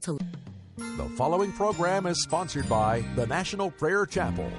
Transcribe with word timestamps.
to. 0.00 0.18
The 0.76 1.08
following 1.16 1.50
program 1.52 2.04
is 2.04 2.22
sponsored 2.22 2.68
by 2.68 3.02
the 3.16 3.26
National 3.26 3.70
Prayer 3.70 4.04
Chapel. 4.04 4.52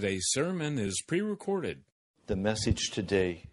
Today's 0.00 0.28
sermon 0.28 0.78
is 0.78 1.02
pre 1.04 1.22
recorded. 1.22 1.82
The 2.28 2.36
message 2.36 2.90
today 2.92 3.46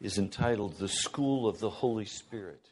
is 0.00 0.16
entitled 0.16 0.78
The 0.78 0.86
School 0.86 1.48
of 1.48 1.58
the 1.58 1.68
Holy 1.68 2.04
Spirit. 2.04 2.70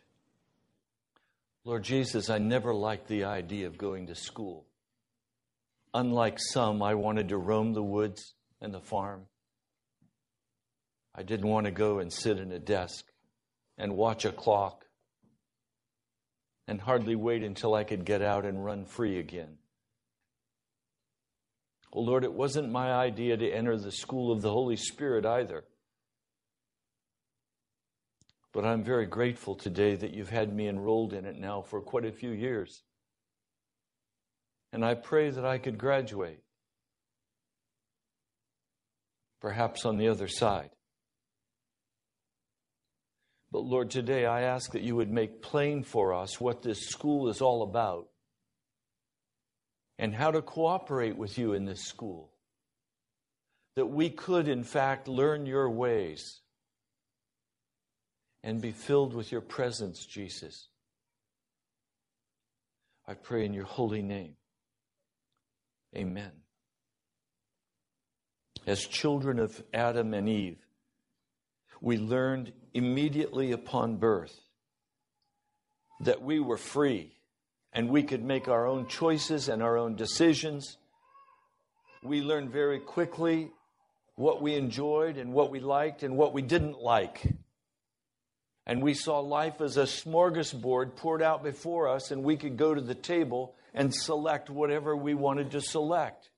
Lord 1.65 1.83
Jesus, 1.83 2.31
I 2.31 2.39
never 2.39 2.73
liked 2.73 3.09
the 3.09 3.25
idea 3.25 3.67
of 3.67 3.77
going 3.77 4.07
to 4.07 4.15
school. 4.15 4.67
Unlike 5.95 6.39
some, 6.39 6.81
I 6.81 6.95
wanted 6.95 7.31
to 7.31 7.39
roam 7.39 7.73
the 7.73 7.83
woods 7.83 8.35
and 8.61 8.73
the 8.73 8.79
farm. 8.79 9.23
I 11.13 11.25
didn't 11.25 11.49
want 11.49 11.65
to 11.67 11.73
go 11.73 11.99
and 11.99 12.13
sit 12.13 12.39
in 12.39 12.53
a 12.53 12.61
desk 12.61 13.05
and 13.79 13.97
watch 13.97 14.25
a 14.25 14.31
clock 14.31 14.85
and 16.69 16.81
hardly 16.81 17.17
wait 17.17 17.43
until 17.43 17.75
I 17.75 17.83
could 17.83 18.05
get 18.05 18.23
out 18.23 18.47
and 18.47 18.65
run 18.65 18.85
free 18.85 19.19
again. 19.19 19.59
Oh 21.93 22.01
Lord, 22.01 22.25
it 22.25 22.33
wasn't 22.33 22.71
my 22.71 22.93
idea 22.93 23.37
to 23.37 23.51
enter 23.51 23.77
the 23.77 23.91
school 23.91 24.31
of 24.31 24.43
the 24.43 24.51
Holy 24.51 24.77
Spirit 24.77 25.27
either. 25.27 25.65
But 28.53 28.65
I'm 28.65 28.83
very 28.83 29.07
grateful 29.07 29.55
today 29.55 29.95
that 29.97 30.13
you've 30.13 30.31
had 30.31 30.53
me 30.55 30.69
enrolled 30.69 31.13
in 31.13 31.25
it 31.25 31.37
now 31.37 31.63
for 31.63 31.81
quite 31.81 32.05
a 32.05 32.13
few 32.13 32.31
years. 32.31 32.83
And 34.73 34.85
I 34.85 34.95
pray 34.95 35.31
that 35.31 35.45
I 35.45 35.59
could 35.59 35.79
graduate, 35.79 36.41
perhaps 39.41 39.85
on 39.85 39.99
the 39.99 40.09
other 40.09 40.29
side. 40.29 40.71
But 43.53 43.65
Lord, 43.65 43.91
today 43.91 44.27
I 44.27 44.43
ask 44.43 44.73
that 44.73 44.83
you 44.83 44.95
would 44.95 45.11
make 45.11 45.43
plain 45.43 45.83
for 45.83 46.15
us 46.15 46.41
what 46.41 46.63
this 46.63 46.89
school 46.89 47.29
is 47.29 47.41
all 47.41 47.65
about 47.65 48.07
and 50.01 50.15
how 50.15 50.31
to 50.31 50.41
cooperate 50.41 51.19
with 51.19 51.37
you 51.37 51.53
in 51.53 51.67
this 51.67 51.83
school. 51.83 52.33
That 53.77 53.85
we 53.85 54.09
could, 54.09 54.49
in 54.49 54.65
fact, 54.65 55.07
learn 55.07 55.45
your 55.45 55.69
ways 55.69 56.41
and 58.43 58.63
be 58.63 58.73
filled 58.73 59.13
with 59.13 59.31
your 59.31 59.43
presence, 59.43 60.07
Jesus. 60.07 60.69
I 63.07 63.13
pray 63.13 63.45
in 63.45 63.53
your 63.53 63.67
holy 63.67 64.01
name. 64.01 64.37
Amen. 65.95 66.33
As 68.67 68.87
children 68.87 69.39
of 69.39 69.63
Adam 69.75 70.15
and 70.15 70.31
Eve, 70.31 70.65
we 71.83 71.99
learned 71.99 72.53
immediately 72.73 73.53
upon 73.53 73.97
birth 73.97 74.35
that 76.01 76.23
we 76.23 76.41
were 76.41 76.57
free 76.57 77.20
and 77.73 77.89
we 77.89 78.03
could 78.03 78.25
make 78.25 78.49
our 78.49 78.67
own 78.67 78.87
choices 78.87 79.49
and 79.49 79.63
our 79.63 79.77
own 79.77 79.97
decisions. 79.97 80.77
We 82.03 82.23
learned 82.23 82.51
very 82.51 82.81
quickly 82.81 83.51
what 84.17 84.43
we 84.43 84.55
enjoyed 84.55 85.17
and 85.17 85.33
what 85.33 85.51
we 85.51 85.61
liked 85.61 86.03
and 86.03 86.17
what 86.17 86.33
we 86.33 86.43
didn't 86.43 86.81
like. 86.81 87.23
And 88.67 88.83
we 88.83 88.95
saw 88.95 89.21
life 89.21 89.61
as 89.61 89.77
a 89.77 89.85
smorgasbord 89.85 90.97
poured 90.97 91.23
out 91.23 91.43
before 91.43 91.89
us, 91.89 92.11
and 92.11 92.23
we 92.23 92.37
could 92.37 92.57
go 92.57 92.75
to 92.75 92.81
the 92.81 92.95
table 92.95 93.55
and 93.75 93.95
select 93.95 94.51
whatever 94.51 94.97
we 94.97 95.15
wanted 95.15 95.53
to 95.53 95.61
select. 95.61 96.31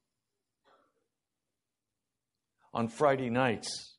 On 2.73 2.89
Friday 2.89 3.29
nights, 3.29 3.97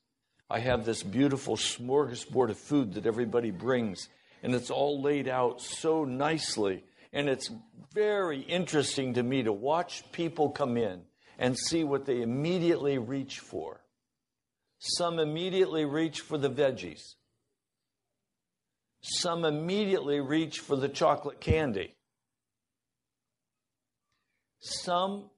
I 0.49 0.59
have 0.59 0.85
this 0.85 1.03
beautiful 1.03 1.57
smorgasbord 1.57 2.49
of 2.49 2.57
food 2.57 2.93
that 2.93 3.05
everybody 3.05 3.51
brings, 3.51 4.07
and 4.41 4.55
it's 4.55 4.71
all 4.71 5.01
laid 5.01 5.27
out 5.27 5.61
so 5.61 6.05
nicely. 6.05 6.83
And 7.13 7.29
it's 7.29 7.51
very 7.93 8.39
interesting 8.41 9.13
to 9.13 9.23
me 9.23 9.43
to 9.43 9.53
watch 9.53 10.03
people 10.11 10.49
come 10.49 10.77
in 10.77 11.03
and 11.37 11.57
see 11.57 11.83
what 11.83 12.05
they 12.05 12.21
immediately 12.21 12.97
reach 12.97 13.39
for. 13.39 13.81
Some 14.79 15.19
immediately 15.19 15.85
reach 15.85 16.21
for 16.21 16.37
the 16.37 16.49
veggies. 16.49 17.01
Some 19.01 19.45
immediately 19.45 20.19
reach 20.19 20.59
for 20.59 20.75
the 20.75 20.89
chocolate 20.89 21.39
candy. 21.39 21.95
Some 24.59 25.29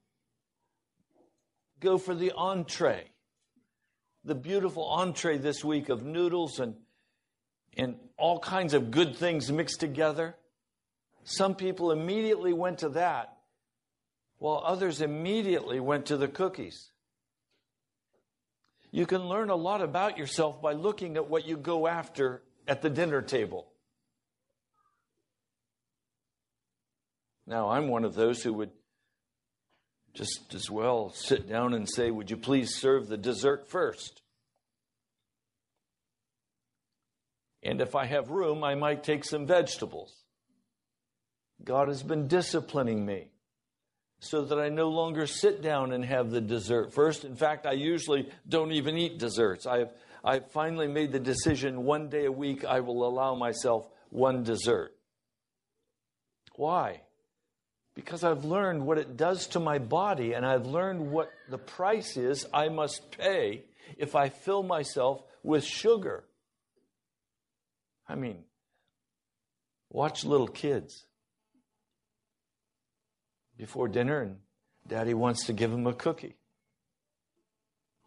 go 1.80 1.98
for 1.98 2.16
the 2.16 2.31
entree. 2.31 3.12
The 4.24 4.36
beautiful 4.36 4.86
entree 4.86 5.38
this 5.38 5.63
week 5.63 5.89
of 5.89 6.04
noodles 6.04 6.60
and, 6.60 6.75
and 7.75 7.98
all 8.18 8.39
kinds 8.39 8.74
of 8.74 8.92
good 8.92 9.16
things 9.16 9.51
mixed 9.51 9.80
together. 9.80 10.36
Some 11.25 11.56
people 11.56 11.92
immediately 11.92 12.54
went 12.54 12.80
to 12.80 12.89
that, 12.89 13.36
while 14.38 14.62
others 14.63 15.01
immediately 15.01 15.80
went 15.80 16.06
to 16.07 16.18
the 16.18 16.27
cookies. 16.27 16.92
You 18.92 19.07
can 19.07 19.27
learn 19.27 19.50
a 19.50 19.56
lot 19.56 19.81
about 19.81 20.19
yourself 20.19 20.62
by 20.62 20.74
looking 20.74 21.18
at 21.18 21.27
what 21.27 21.48
you 21.48 21.57
go 21.57 21.88
after 21.88 22.44
at 22.68 22.83
the 22.83 22.92
dinner 22.92 23.24
table. 23.24 23.68
Now, 27.48 27.69
I'm 27.71 27.88
one 27.88 28.06
of 28.06 28.13
those 28.13 28.44
who 28.44 28.54
would 28.54 28.71
just 30.13 30.54
as 30.54 30.69
well 30.69 31.10
sit 31.10 31.50
down 31.50 31.74
and 31.74 31.89
say, 31.89 32.12
Would 32.12 32.30
you 32.30 32.38
please 32.38 32.75
serve 32.75 33.07
the 33.07 33.18
dessert 33.18 33.68
first? 33.68 34.21
And 37.63 37.81
if 37.81 37.95
I 37.95 38.06
have 38.06 38.30
room, 38.30 38.63
I 38.63 38.75
might 38.75 39.04
take 39.04 39.25
some 39.25 39.48
vegetables. 39.48 40.25
God 41.63 41.88
has 41.88 42.04
been 42.04 42.28
disciplining 42.28 43.06
me 43.06 43.30
so 44.19 44.44
that 44.46 44.60
I 44.60 44.69
no 44.69 44.90
longer 44.90 45.28
sit 45.28 45.62
down 45.62 45.92
and 45.92 46.04
have 46.04 46.31
the 46.31 46.42
dessert 46.42 46.94
first. 46.94 47.25
In 47.25 47.36
fact, 47.36 47.66
I 47.66 47.74
usually 47.74 48.30
don't 48.48 48.72
even 48.72 48.98
eat 48.98 49.19
desserts. 49.19 49.66
I've, 49.66 49.90
I've 50.24 50.52
finally 50.52 50.88
made 50.88 51.12
the 51.12 51.19
decision 51.19 51.84
one 51.84 52.10
day 52.10 52.25
a 52.25 52.31
week 52.31 52.66
I 52.66 52.80
will 52.80 53.07
allow 53.07 53.36
myself 53.36 53.88
one 54.10 54.44
dessert. 54.44 54.96
Why? 56.56 57.02
Because 57.94 58.24
I've 58.24 58.46
learned 58.46 58.86
what 58.86 58.98
it 58.98 59.16
does 59.16 59.48
to 59.48 59.60
my 59.60 59.78
body 59.78 60.34
and 60.34 60.46
I've 60.46 60.66
learned 60.66 61.12
what 61.12 61.31
the 61.50 61.57
price 61.57 62.18
is 62.18 62.46
I 62.54 62.69
must 62.69 63.18
pay 63.18 63.63
if 63.98 64.16
I 64.16 64.30
fill 64.30 64.63
myself 64.63 65.24
with 65.44 65.63
sugar. 65.63 66.24
I 68.07 68.16
mean, 68.16 68.44
watch 69.90 70.25
little 70.25 70.48
kids 70.48 71.06
before 73.57 73.88
dinner 73.88 74.22
and 74.22 74.38
daddy 74.88 75.13
wants 75.13 75.46
to 75.46 75.54
give 75.54 75.72
them 75.72 75.88
a 75.88 75.94
cookie. 75.94 76.36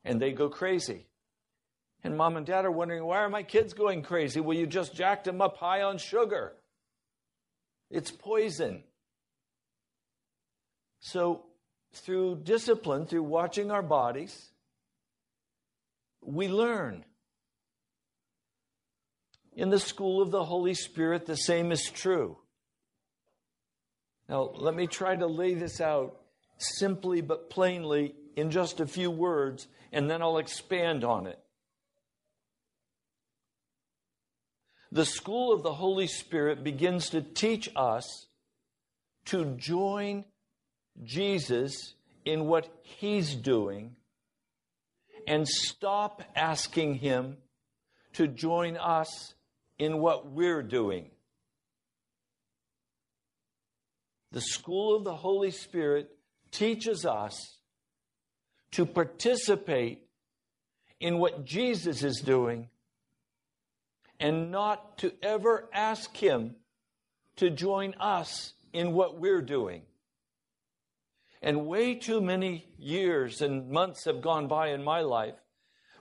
And 0.04 0.20
they 0.20 0.32
go 0.32 0.48
crazy. 0.48 1.06
And 2.04 2.16
mom 2.16 2.36
and 2.36 2.46
dad 2.46 2.64
are 2.64 2.70
wondering, 2.70 3.04
why 3.04 3.18
are 3.18 3.28
my 3.28 3.42
kids 3.42 3.74
going 3.74 4.02
crazy? 4.02 4.40
Well, 4.40 4.56
you 4.56 4.66
just 4.66 4.94
jacked 4.94 5.24
them 5.24 5.40
up 5.40 5.56
high 5.56 5.82
on 5.82 5.98
sugar. 5.98 6.52
It's 7.90 8.10
poison. 8.10 8.84
So, 11.00 11.44
through 11.92 12.42
discipline, 12.44 13.06
through 13.06 13.22
watching 13.22 13.70
our 13.70 13.82
bodies, 13.82 14.50
we 16.22 16.48
learn. 16.48 17.04
In 19.54 19.70
the 19.70 19.80
school 19.80 20.22
of 20.22 20.30
the 20.30 20.44
Holy 20.44 20.74
Spirit, 20.74 21.26
the 21.26 21.36
same 21.36 21.72
is 21.72 21.90
true. 21.90 22.38
Now, 24.28 24.50
let 24.54 24.74
me 24.74 24.86
try 24.86 25.16
to 25.16 25.26
lay 25.26 25.54
this 25.54 25.80
out 25.80 26.20
simply 26.58 27.20
but 27.20 27.50
plainly 27.50 28.14
in 28.36 28.50
just 28.50 28.80
a 28.80 28.86
few 28.86 29.10
words, 29.10 29.66
and 29.92 30.10
then 30.10 30.22
I'll 30.22 30.38
expand 30.38 31.04
on 31.04 31.26
it. 31.26 31.38
The 34.90 35.04
school 35.04 35.52
of 35.52 35.62
the 35.62 35.72
Holy 35.72 36.06
Spirit 36.06 36.64
begins 36.64 37.10
to 37.10 37.20
teach 37.20 37.68
us 37.76 38.26
to 39.26 39.44
join 39.56 40.24
Jesus 41.04 41.94
in 42.24 42.46
what 42.46 42.68
he's 42.82 43.34
doing 43.34 43.96
and 45.26 45.46
stop 45.46 46.22
asking 46.34 46.94
him 46.94 47.36
to 48.14 48.26
join 48.26 48.76
us 48.76 49.34
in 49.78 49.98
what 49.98 50.30
we're 50.30 50.62
doing. 50.62 51.10
The 54.32 54.40
school 54.40 54.94
of 54.94 55.04
the 55.04 55.16
Holy 55.16 55.50
Spirit 55.50 56.10
teaches 56.50 57.04
us 57.06 57.58
to 58.72 58.84
participate 58.84 60.02
in 61.00 61.18
what 61.18 61.44
Jesus 61.44 62.02
is 62.02 62.20
doing 62.20 62.68
and 64.20 64.50
not 64.50 64.98
to 64.98 65.12
ever 65.22 65.68
ask 65.72 66.16
Him 66.16 66.56
to 67.36 67.50
join 67.50 67.94
us 67.94 68.52
in 68.72 68.92
what 68.92 69.18
we're 69.18 69.42
doing. 69.42 69.82
And 71.40 71.66
way 71.66 71.94
too 71.94 72.20
many 72.20 72.66
years 72.76 73.40
and 73.40 73.70
months 73.70 74.04
have 74.04 74.20
gone 74.20 74.48
by 74.48 74.68
in 74.68 74.82
my 74.82 75.00
life 75.00 75.36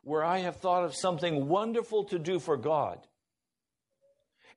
where 0.03 0.23
I 0.23 0.39
have 0.39 0.55
thought 0.57 0.83
of 0.83 0.95
something 0.95 1.47
wonderful 1.47 2.05
to 2.05 2.17
do 2.17 2.39
for 2.39 2.57
God 2.57 2.99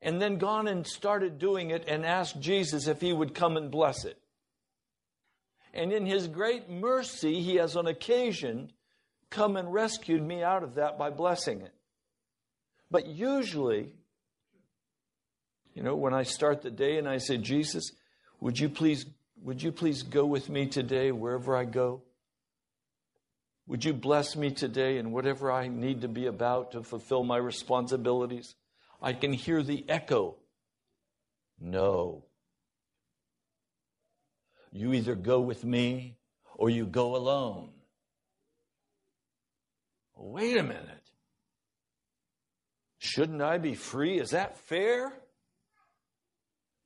and 0.02 0.21
then 0.21 0.38
gone 0.38 0.66
and 0.66 0.87
started 0.87 1.38
doing 1.38 1.71
it 1.71 1.85
and 1.87 2.04
asked 2.07 2.40
Jesus 2.40 2.87
if 2.87 3.00
he 3.00 3.12
would 3.12 3.35
come 3.35 3.57
and 3.57 3.71
bless 3.71 4.04
it. 4.04 4.19
And 5.73 5.92
in 5.92 6.07
his 6.07 6.26
great 6.26 6.69
mercy, 6.69 7.42
he 7.42 7.57
has 7.57 7.76
on 7.76 7.87
occasion 7.87 8.73
come 9.28 9.57
and 9.57 9.73
rescued 9.73 10.23
me 10.23 10.42
out 10.42 10.62
of 10.62 10.75
that 10.75 10.99
by 10.99 11.11
blessing 11.11 11.61
it. 11.61 11.73
But 12.90 13.07
usually, 13.07 13.92
you 15.75 15.83
know, 15.83 15.95
when 15.95 16.12
I 16.12 16.25
start 16.25 16.62
the 16.62 16.71
day 16.71 16.99
and 16.99 17.09
I 17.09 17.19
say, 17.19 17.37
Jesus, 17.37 17.92
would 18.40 18.59
you 18.59 18.69
please, 18.69 19.07
would 19.42 19.62
you 19.62 19.71
please 19.71 20.02
go 20.02 20.26
with 20.26 20.49
me 20.49 20.66
today 20.66 21.12
wherever 21.12 21.57
I 21.57 21.64
go? 21.64 22.02
Would 23.69 23.85
you 23.85 23.92
bless 23.92 24.35
me 24.35 24.50
today 24.50 24.99
in 24.99 25.12
whatever 25.12 25.52
I 25.52 25.69
need 25.69 26.00
to 26.00 26.09
be 26.09 26.26
about 26.26 26.73
to 26.73 26.83
fulfill 26.83 27.23
my 27.23 27.37
responsibilities? 27.37 28.57
I 29.02 29.12
can 29.12 29.33
hear 29.33 29.62
the 29.62 29.85
echo. 29.88 30.37
No. 31.59 32.25
You 34.73 34.92
either 34.92 35.14
go 35.14 35.40
with 35.40 35.64
me 35.64 36.16
or 36.54 36.71
you 36.71 36.87
go 36.87 37.16
alone. 37.16 37.71
Wait 40.16 40.57
a 40.57 40.62
minute. 40.62 41.11
Shouldn't 42.99 43.40
I 43.40 43.59
be 43.59 43.75
free? 43.75 44.21
Is 44.21 44.30
that 44.30 44.59
fair? 44.59 45.12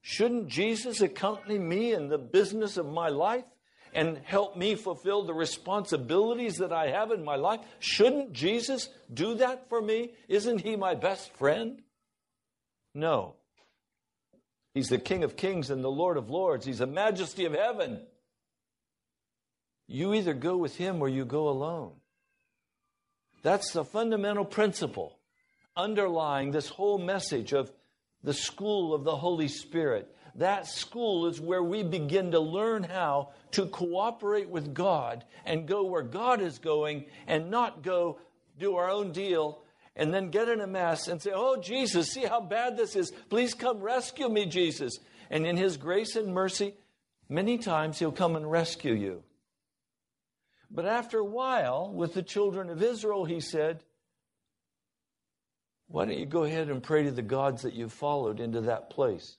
Shouldn't 0.01 0.49
Jesus 0.49 1.01
accompany 1.01 1.59
me 1.59 1.93
in 1.93 2.09
the 2.09 2.19
business 2.19 2.77
of 2.77 2.87
my 2.87 3.09
life 3.09 3.45
and 3.93 4.19
help 4.25 4.57
me 4.57 4.77
fulfill 4.77 5.25
the 5.25 5.35
responsibilities 5.35 6.59
that 6.59 6.73
I 6.73 6.91
have 6.91 7.11
in 7.11 7.25
my 7.25 7.37
life? 7.37 7.61
Shouldn't 7.81 8.33
Jesus 8.33 8.89
do 9.13 9.35
that 9.37 9.69
for 9.69 9.83
me? 9.83 10.13
Isn't 10.29 10.61
he 10.61 10.77
my 10.77 10.95
best 10.95 11.33
friend? 11.33 11.83
No. 12.95 13.35
He's 14.73 14.89
the 14.89 14.99
King 14.99 15.25
of 15.25 15.37
Kings 15.37 15.71
and 15.71 15.83
the 15.83 15.91
Lord 15.91 16.17
of 16.17 16.31
Lords. 16.31 16.67
He's 16.67 16.79
the 16.79 16.87
majesty 16.87 17.45
of 17.45 17.53
heaven. 17.53 18.01
You 19.87 20.15
either 20.15 20.35
go 20.35 20.57
with 20.57 20.77
him 20.77 21.03
or 21.03 21.09
you 21.09 21.25
go 21.25 21.49
alone. 21.49 21.93
That's 23.43 23.73
the 23.73 23.85
fundamental 23.85 24.45
principle 24.45 25.19
underlying 25.77 26.51
this 26.51 26.69
whole 26.69 26.99
message 26.99 27.53
of 27.53 27.71
the 28.23 28.33
school 28.33 28.95
of 28.95 29.05
the 29.05 29.17
Holy 29.17 29.49
Spirit. 29.49 30.11
That 30.37 30.67
school 30.67 31.27
is 31.27 31.41
where 31.41 31.63
we 31.63 31.83
begin 31.83 32.33
to 32.33 32.41
learn 32.41 32.83
how 32.83 33.31
to 33.53 33.67
cooperate 33.67 34.49
with 34.49 34.75
God 34.75 35.25
and 35.45 35.69
go 35.69 35.85
where 35.85 36.03
God 36.03 36.41
is 36.41 36.59
going 36.59 37.05
and 37.27 37.51
not 37.51 37.83
go 37.83 38.19
do 38.59 38.77
our 38.77 38.91
own 38.91 39.13
deal 39.13 39.61
and 39.97 40.13
then 40.13 40.31
get 40.31 40.49
in 40.49 40.61
a 40.61 40.67
mess 40.67 41.09
and 41.09 41.23
say, 41.23 41.31
Oh, 41.35 41.57
Jesus, 41.57 42.11
see 42.11 42.25
how 42.25 42.41
bad 42.41 42.77
this 42.77 42.97
is. 42.97 43.13
Please 43.31 43.55
come 43.55 43.81
rescue 43.81 44.29
me, 44.29 44.47
Jesus. 44.47 44.99
And 45.31 45.47
in 45.47 45.57
His 45.57 45.77
grace 45.77 46.17
and 46.17 46.35
mercy, 46.35 46.75
many 47.29 47.59
times 47.59 47.99
He'll 47.99 48.13
come 48.13 48.37
and 48.37 48.51
rescue 48.51 48.95
you. 48.95 49.23
But 50.71 50.87
after 50.87 51.19
a 51.19 51.25
while, 51.25 51.93
with 51.93 52.15
the 52.15 52.23
children 52.23 52.71
of 52.71 52.83
Israel, 52.83 53.25
He 53.25 53.41
said, 53.41 53.85
Why 55.87 56.07
don't 56.07 56.19
you 56.19 56.27
go 56.27 56.43
ahead 56.43 56.69
and 56.69 56.83
pray 56.83 57.05
to 57.05 57.13
the 57.13 57.23
gods 57.23 57.63
that 57.63 57.75
you 57.75 57.89
followed 57.89 58.41
into 58.41 58.63
that 58.63 58.91
place? 58.91 59.37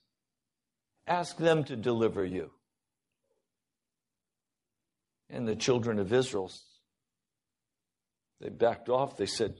Ask 1.06 1.38
them 1.38 1.66
to 1.66 1.76
deliver 1.76 2.26
you. 2.26 2.52
And 5.30 5.48
the 5.48 5.56
children 5.56 6.00
of 6.00 6.14
Israel, 6.14 6.52
they 8.40 8.50
backed 8.50 8.90
off. 8.90 9.18
They 9.18 9.26
said, 9.26 9.56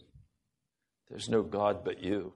there's 1.10 1.30
no 1.30 1.44
God 1.44 1.84
but 1.84 2.04
you. 2.04 2.34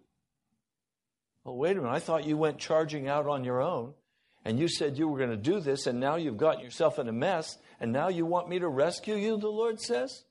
Well, 1.44 1.58
wait 1.58 1.78
a 1.78 1.82
minute. 1.82 1.92
I 1.92 2.00
thought 2.00 2.26
you 2.26 2.38
went 2.38 2.60
charging 2.60 3.08
out 3.08 3.28
on 3.28 3.44
your 3.44 3.62
own 3.62 3.94
and 4.46 4.60
you 4.60 4.68
said 4.68 4.98
you 4.98 5.08
were 5.08 5.18
going 5.18 5.30
to 5.30 5.38
do 5.38 5.60
this, 5.60 5.86
and 5.86 6.00
now 6.00 6.16
you've 6.16 6.38
gotten 6.38 6.64
yourself 6.64 6.98
in 6.98 7.08
a 7.08 7.12
mess, 7.12 7.58
and 7.80 7.92
now 7.92 8.08
you 8.08 8.26
want 8.26 8.50
me 8.50 8.60
to 8.60 8.68
rescue 8.68 9.16
you, 9.16 9.38
the 9.38 9.48
Lord 9.48 9.80
says? 9.80 10.24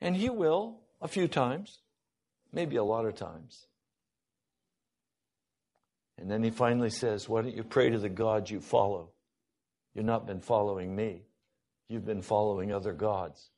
And 0.00 0.16
He 0.16 0.30
will 0.30 0.80
a 1.00 1.08
few 1.08 1.28
times, 1.28 1.80
maybe 2.52 2.76
a 2.76 2.84
lot 2.84 3.06
of 3.06 3.16
times. 3.16 3.66
And 6.16 6.30
then 6.30 6.42
He 6.42 6.50
finally 6.50 6.90
says, 6.90 7.28
Why 7.28 7.42
don't 7.42 7.56
you 7.56 7.64
pray 7.64 7.90
to 7.90 7.98
the 7.98 8.08
God 8.08 8.48
you 8.48 8.60
follow? 8.60 9.10
You've 9.94 10.06
not 10.06 10.26
been 10.26 10.40
following 10.40 10.94
me, 10.94 11.22
you've 11.88 12.06
been 12.06 12.22
following 12.22 12.72
other 12.72 12.92
gods. 12.92 13.50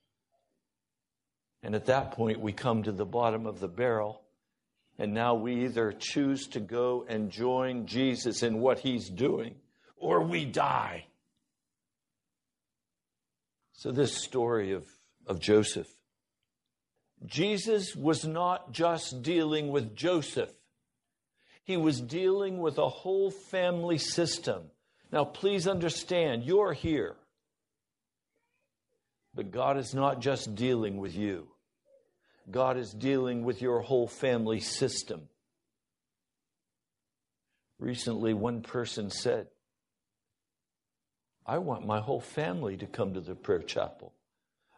And 1.64 1.74
at 1.74 1.86
that 1.86 2.12
point, 2.12 2.40
we 2.40 2.52
come 2.52 2.82
to 2.82 2.92
the 2.92 3.06
bottom 3.06 3.46
of 3.46 3.58
the 3.58 3.68
barrel. 3.68 4.20
And 4.98 5.14
now 5.14 5.34
we 5.34 5.64
either 5.64 5.94
choose 5.98 6.46
to 6.48 6.60
go 6.60 7.06
and 7.08 7.30
join 7.30 7.86
Jesus 7.86 8.42
in 8.42 8.60
what 8.60 8.80
he's 8.80 9.08
doing, 9.08 9.54
or 9.96 10.22
we 10.22 10.44
die. 10.44 11.06
So, 13.72 13.90
this 13.90 14.14
story 14.14 14.72
of, 14.72 14.84
of 15.26 15.40
Joseph. 15.40 15.88
Jesus 17.24 17.96
was 17.96 18.26
not 18.26 18.70
just 18.70 19.22
dealing 19.22 19.68
with 19.68 19.96
Joseph, 19.96 20.52
he 21.64 21.78
was 21.78 21.98
dealing 21.98 22.58
with 22.58 22.76
a 22.76 22.88
whole 22.88 23.30
family 23.30 23.96
system. 23.96 24.64
Now, 25.10 25.24
please 25.24 25.66
understand, 25.66 26.44
you're 26.44 26.74
here. 26.74 27.16
But 29.34 29.50
God 29.50 29.78
is 29.78 29.94
not 29.94 30.20
just 30.20 30.54
dealing 30.54 30.98
with 30.98 31.16
you. 31.16 31.48
God 32.50 32.76
is 32.76 32.92
dealing 32.92 33.44
with 33.44 33.62
your 33.62 33.80
whole 33.80 34.06
family 34.06 34.60
system. 34.60 35.22
Recently, 37.78 38.34
one 38.34 38.62
person 38.62 39.10
said, 39.10 39.48
I 41.46 41.58
want 41.58 41.86
my 41.86 42.00
whole 42.00 42.20
family 42.20 42.76
to 42.78 42.86
come 42.86 43.14
to 43.14 43.20
the 43.20 43.34
prayer 43.34 43.62
chapel. 43.62 44.12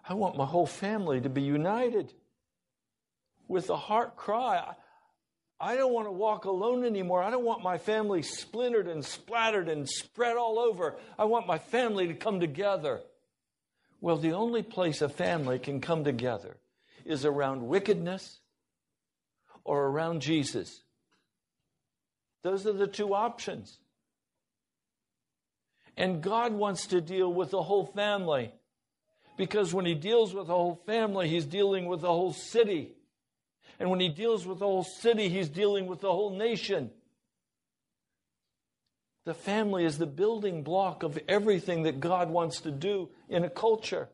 I 0.09 0.15
want 0.15 0.37
my 0.37 0.47
whole 0.47 0.67
family 0.67 1.21
to 1.21 1.29
be 1.29 1.43
united 1.43 2.13
with 3.49 3.71
a 3.71 3.77
heart 3.77 4.17
cry. 4.17 4.75
I 5.61 5.77
don't 5.77 5.93
want 5.93 6.07
to 6.07 6.13
walk 6.13 6.45
alone 6.45 6.85
anymore. 6.85 7.23
I 7.23 7.31
don't 7.31 7.45
want 7.45 7.63
my 7.63 7.79
family 7.79 8.23
splintered 8.23 8.89
and 8.89 9.05
splattered 9.05 9.69
and 9.69 9.89
spread 9.89 10.37
all 10.37 10.59
over. 10.59 10.97
I 11.19 11.25
want 11.25 11.47
my 11.47 11.59
family 11.59 12.09
to 12.09 12.15
come 12.15 12.41
together. 12.41 13.01
Well, 14.01 14.17
the 14.17 14.33
only 14.33 14.63
place 14.63 15.01
a 15.01 15.09
family 15.09 15.59
can 15.59 15.81
come 15.81 16.05
together 16.05 16.57
is 17.07 17.25
around 17.25 17.67
wickedness 17.67 18.41
or 19.65 19.87
around 19.87 20.23
Jesus. 20.23 20.83
Those 22.43 22.67
are 22.67 22.73
the 22.73 22.87
two 22.87 23.15
options. 23.15 23.79
And 25.97 26.23
God 26.23 26.53
wants 26.53 26.89
to 26.89 27.01
deal 27.01 27.33
with 27.33 27.51
the 27.51 27.63
whole 27.63 27.87
family. 27.87 28.53
Because 29.37 29.73
when 29.73 29.87
He 29.87 29.95
deals 29.95 30.35
with 30.35 30.47
the 30.47 30.55
whole 30.55 30.81
family, 30.87 31.29
He's 31.29 31.47
dealing 31.47 31.87
with 31.87 32.03
the 32.03 32.09
whole 32.09 32.33
city. 32.33 32.93
And 33.79 33.91
when 33.91 34.01
He 34.01 34.09
deals 34.09 34.47
with 34.47 34.59
the 34.59 34.67
whole 34.67 34.85
city, 34.85 35.29
He's 35.29 35.49
dealing 35.49 35.87
with 35.87 36.01
the 36.01 36.13
whole 36.13 36.37
nation. 36.37 36.91
The 39.25 39.35
family 39.35 39.85
is 39.85 39.99
the 39.99 40.07
building 40.07 40.63
block 40.63 41.03
of 41.03 41.19
everything 41.29 41.83
that 41.83 41.99
God 41.99 42.31
wants 42.31 42.61
to 42.61 42.71
do 42.71 43.09
in 43.29 43.43
a 43.43 43.51
culture. 43.51 44.09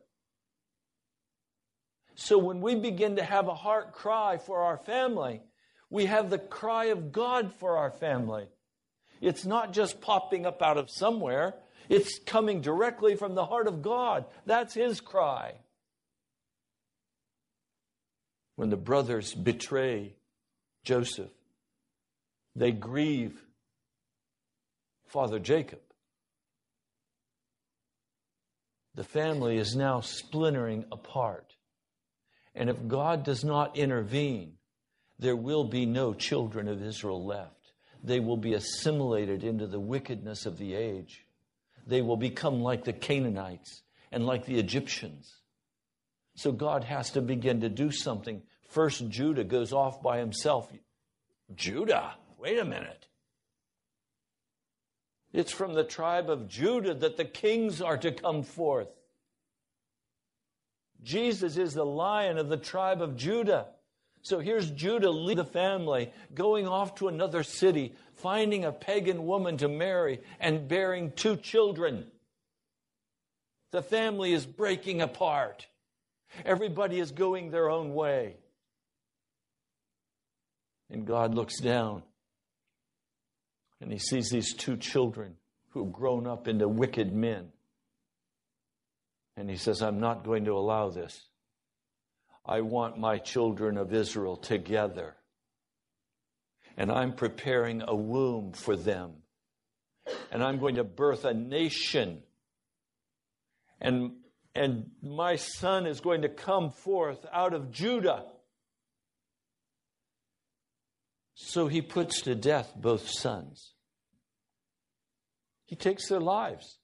So 2.15 2.37
when 2.37 2.61
we 2.61 2.75
begin 2.75 3.15
to 3.15 3.23
have 3.23 3.47
a 3.47 3.55
heart 3.55 3.93
cry 3.93 4.37
for 4.37 4.59
our 4.59 4.77
family, 4.77 5.41
we 5.89 6.05
have 6.05 6.29
the 6.29 6.39
cry 6.39 6.85
of 6.85 7.11
God 7.11 7.53
for 7.53 7.77
our 7.77 7.91
family. 7.91 8.47
It's 9.21 9.45
not 9.45 9.73
just 9.73 10.01
popping 10.01 10.45
up 10.45 10.61
out 10.61 10.77
of 10.77 10.89
somewhere, 10.89 11.55
it's 11.89 12.19
coming 12.19 12.61
directly 12.61 13.15
from 13.15 13.35
the 13.35 13.45
heart 13.45 13.67
of 13.67 13.81
God. 13.81 14.25
That's 14.45 14.73
His 14.73 15.01
cry. 15.01 15.53
When 18.55 18.69
the 18.69 18.77
brothers 18.77 19.33
betray 19.33 20.13
Joseph, 20.83 21.31
they 22.55 22.71
grieve 22.71 23.41
Father 25.07 25.39
Jacob. 25.39 25.79
The 28.95 29.03
family 29.03 29.57
is 29.57 29.75
now 29.75 30.01
splintering 30.01 30.85
apart. 30.91 31.55
And 32.55 32.69
if 32.69 32.87
God 32.87 33.23
does 33.23 33.43
not 33.43 33.77
intervene, 33.77 34.53
there 35.19 35.35
will 35.35 35.63
be 35.63 35.85
no 35.85 36.13
children 36.13 36.67
of 36.67 36.83
Israel 36.83 37.25
left. 37.25 37.71
They 38.03 38.19
will 38.19 38.37
be 38.37 38.53
assimilated 38.53 39.43
into 39.43 39.67
the 39.67 39.79
wickedness 39.79 40.45
of 40.45 40.57
the 40.57 40.73
age. 40.75 41.25
They 41.87 42.01
will 42.01 42.17
become 42.17 42.61
like 42.61 42.83
the 42.83 42.93
Canaanites 42.93 43.81
and 44.11 44.25
like 44.25 44.45
the 44.45 44.59
Egyptians. 44.59 45.33
So 46.35 46.51
God 46.51 46.83
has 46.83 47.11
to 47.11 47.21
begin 47.21 47.61
to 47.61 47.69
do 47.69 47.91
something. 47.91 48.41
First, 48.69 49.07
Judah 49.09 49.43
goes 49.43 49.71
off 49.71 50.01
by 50.01 50.19
himself. 50.19 50.71
Judah? 51.55 52.15
Wait 52.37 52.59
a 52.59 52.65
minute. 52.65 53.07
It's 55.31 55.51
from 55.51 55.73
the 55.73 55.83
tribe 55.83 56.29
of 56.29 56.47
Judah 56.47 56.93
that 56.93 57.17
the 57.17 57.25
kings 57.25 57.81
are 57.81 57.97
to 57.97 58.11
come 58.11 58.43
forth. 58.43 58.89
Jesus 61.03 61.57
is 61.57 61.73
the 61.73 61.85
lion 61.85 62.37
of 62.37 62.49
the 62.49 62.57
tribe 62.57 63.01
of 63.01 63.15
Judah. 63.15 63.67
So 64.21 64.39
here's 64.39 64.71
Judah 64.71 65.09
leading 65.09 65.43
the 65.43 65.51
family, 65.51 66.11
going 66.33 66.67
off 66.67 66.95
to 66.95 67.09
another 67.09 67.43
city, 67.43 67.93
finding 68.15 68.63
a 68.63 68.71
pagan 68.71 69.25
woman 69.25 69.57
to 69.57 69.67
marry, 69.67 70.21
and 70.39 70.67
bearing 70.67 71.11
two 71.11 71.35
children. 71.35 72.07
The 73.71 73.81
family 73.81 74.31
is 74.31 74.45
breaking 74.45 75.01
apart. 75.01 75.67
Everybody 76.45 76.99
is 76.99 77.11
going 77.11 77.51
their 77.51 77.69
own 77.69 77.93
way. 77.93 78.37
And 80.89 81.05
God 81.05 81.33
looks 81.33 81.59
down 81.59 82.03
and 83.83 83.91
he 83.91 83.99
sees 83.99 84.29
these 84.29 84.53
two 84.53 84.77
children 84.77 85.35
who 85.71 85.83
have 85.83 85.91
grown 85.91 86.25
up 86.25 86.47
into 86.47 86.67
wicked 86.69 87.13
men. 87.13 87.49
And 89.35 89.49
he 89.49 89.57
says, 89.57 89.81
I'm 89.81 89.99
not 89.99 90.23
going 90.23 90.45
to 90.45 90.53
allow 90.53 90.89
this. 90.89 91.27
I 92.45 92.61
want 92.61 92.97
my 92.97 93.17
children 93.17 93.77
of 93.77 93.93
Israel 93.93 94.35
together. 94.35 95.15
And 96.77 96.91
I'm 96.91 97.13
preparing 97.13 97.83
a 97.87 97.95
womb 97.95 98.51
for 98.53 98.75
them. 98.75 99.13
And 100.31 100.43
I'm 100.43 100.59
going 100.59 100.75
to 100.75 100.83
birth 100.83 101.23
a 101.25 101.33
nation. 101.33 102.21
And, 103.79 104.13
and 104.53 104.91
my 105.01 105.37
son 105.37 105.85
is 105.85 106.01
going 106.01 106.23
to 106.23 106.29
come 106.29 106.71
forth 106.71 107.25
out 107.31 107.53
of 107.53 107.71
Judah. 107.71 108.25
So 111.35 111.67
he 111.67 111.81
puts 111.81 112.21
to 112.21 112.35
death 112.35 112.73
both 112.75 113.09
sons. 113.09 113.73
He 115.65 115.75
takes 115.75 116.07
their 116.07 116.19
lives. 116.19 116.77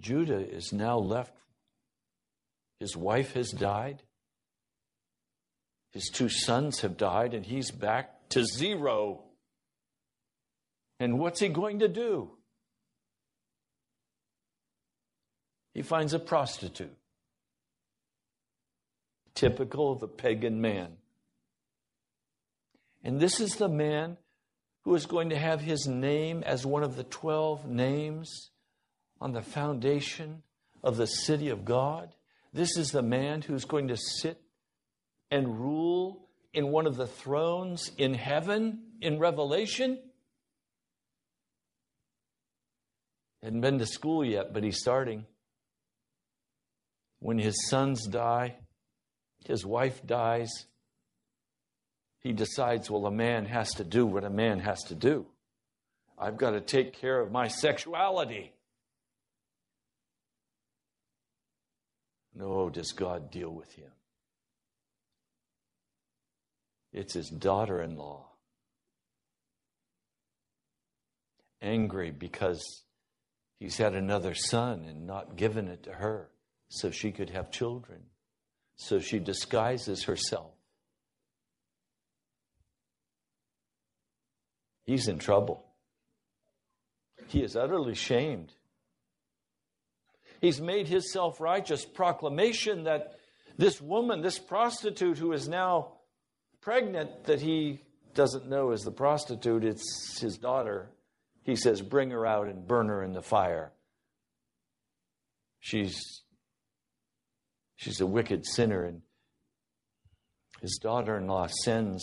Judah 0.00 0.48
is 0.48 0.72
now 0.72 0.98
left. 0.98 1.34
His 2.80 2.96
wife 2.96 3.34
has 3.34 3.50
died. 3.50 4.02
His 5.92 6.08
two 6.08 6.28
sons 6.28 6.80
have 6.80 6.96
died, 6.96 7.34
and 7.34 7.44
he's 7.44 7.70
back 7.70 8.28
to 8.30 8.44
zero. 8.44 9.24
And 10.98 11.18
what's 11.18 11.40
he 11.40 11.48
going 11.48 11.80
to 11.80 11.88
do? 11.88 12.30
He 15.74 15.82
finds 15.82 16.12
a 16.12 16.18
prostitute, 16.18 16.96
typical 19.34 19.92
of 19.92 20.00
the 20.00 20.08
pagan 20.08 20.60
man. 20.60 20.96
And 23.02 23.20
this 23.20 23.40
is 23.40 23.56
the 23.56 23.68
man 23.68 24.16
who 24.84 24.94
is 24.94 25.06
going 25.06 25.30
to 25.30 25.38
have 25.38 25.60
his 25.60 25.86
name 25.86 26.42
as 26.42 26.66
one 26.66 26.82
of 26.82 26.96
the 26.96 27.04
12 27.04 27.66
names 27.66 28.51
on 29.22 29.30
the 29.32 29.40
foundation 29.40 30.42
of 30.82 30.96
the 30.96 31.06
city 31.06 31.48
of 31.48 31.64
God. 31.64 32.12
This 32.52 32.76
is 32.76 32.88
the 32.88 33.02
man 33.02 33.40
who's 33.40 33.64
going 33.64 33.86
to 33.88 33.96
sit 33.96 34.40
and 35.30 35.60
rule 35.60 36.28
in 36.52 36.72
one 36.72 36.88
of 36.88 36.96
the 36.96 37.06
thrones 37.06 37.92
in 37.96 38.14
heaven 38.14 38.80
in 39.00 39.20
Revelation. 39.20 40.00
Hadn't 43.44 43.60
been 43.60 43.78
to 43.78 43.86
school 43.86 44.24
yet, 44.24 44.52
but 44.52 44.64
he's 44.64 44.80
starting. 44.80 45.24
When 47.20 47.38
his 47.38 47.68
sons 47.68 48.08
die, 48.08 48.56
his 49.46 49.64
wife 49.64 50.04
dies, 50.04 50.50
he 52.18 52.32
decides, 52.32 52.90
well, 52.90 53.06
a 53.06 53.12
man 53.12 53.46
has 53.46 53.70
to 53.74 53.84
do 53.84 54.04
what 54.04 54.24
a 54.24 54.30
man 54.30 54.58
has 54.58 54.82
to 54.84 54.96
do. 54.96 55.26
I've 56.18 56.36
got 56.36 56.50
to 56.50 56.60
take 56.60 56.92
care 56.92 57.20
of 57.20 57.30
my 57.30 57.46
sexuality. 57.46 58.52
No, 62.34 62.70
does 62.70 62.92
God 62.92 63.30
deal 63.30 63.50
with 63.50 63.72
him? 63.74 63.90
It's 66.92 67.14
his 67.14 67.28
daughter 67.28 67.82
in 67.82 67.96
law. 67.96 68.28
Angry 71.60 72.10
because 72.10 72.82
he's 73.58 73.76
had 73.76 73.94
another 73.94 74.34
son 74.34 74.84
and 74.84 75.06
not 75.06 75.36
given 75.36 75.68
it 75.68 75.84
to 75.84 75.92
her 75.92 76.30
so 76.68 76.90
she 76.90 77.12
could 77.12 77.30
have 77.30 77.50
children. 77.50 78.00
So 78.76 78.98
she 78.98 79.18
disguises 79.18 80.04
herself 80.04 80.52
he's 84.84 85.08
in 85.08 85.18
trouble. 85.18 85.64
He 87.28 87.42
is 87.42 87.56
utterly 87.56 87.94
shamed. 87.94 88.52
He's 90.42 90.60
made 90.60 90.88
his 90.88 91.12
self 91.12 91.40
righteous 91.40 91.84
proclamation 91.84 92.82
that 92.84 93.14
this 93.56 93.80
woman, 93.80 94.22
this 94.22 94.40
prostitute 94.40 95.16
who 95.16 95.32
is 95.32 95.48
now 95.48 95.92
pregnant, 96.60 97.24
that 97.24 97.40
he 97.40 97.82
doesn't 98.12 98.48
know 98.48 98.72
is 98.72 98.82
the 98.82 98.90
prostitute, 98.90 99.64
it's 99.64 100.18
his 100.20 100.36
daughter. 100.36 100.90
He 101.44 101.54
says, 101.54 101.80
Bring 101.80 102.10
her 102.10 102.26
out 102.26 102.48
and 102.48 102.66
burn 102.66 102.88
her 102.88 103.04
in 103.04 103.12
the 103.12 103.22
fire. 103.22 103.72
She's, 105.60 106.22
she's 107.76 108.00
a 108.00 108.06
wicked 108.06 108.44
sinner, 108.44 108.84
and 108.84 109.02
his 110.60 110.76
daughter 110.82 111.16
in 111.18 111.28
law 111.28 111.46
sends 111.62 112.02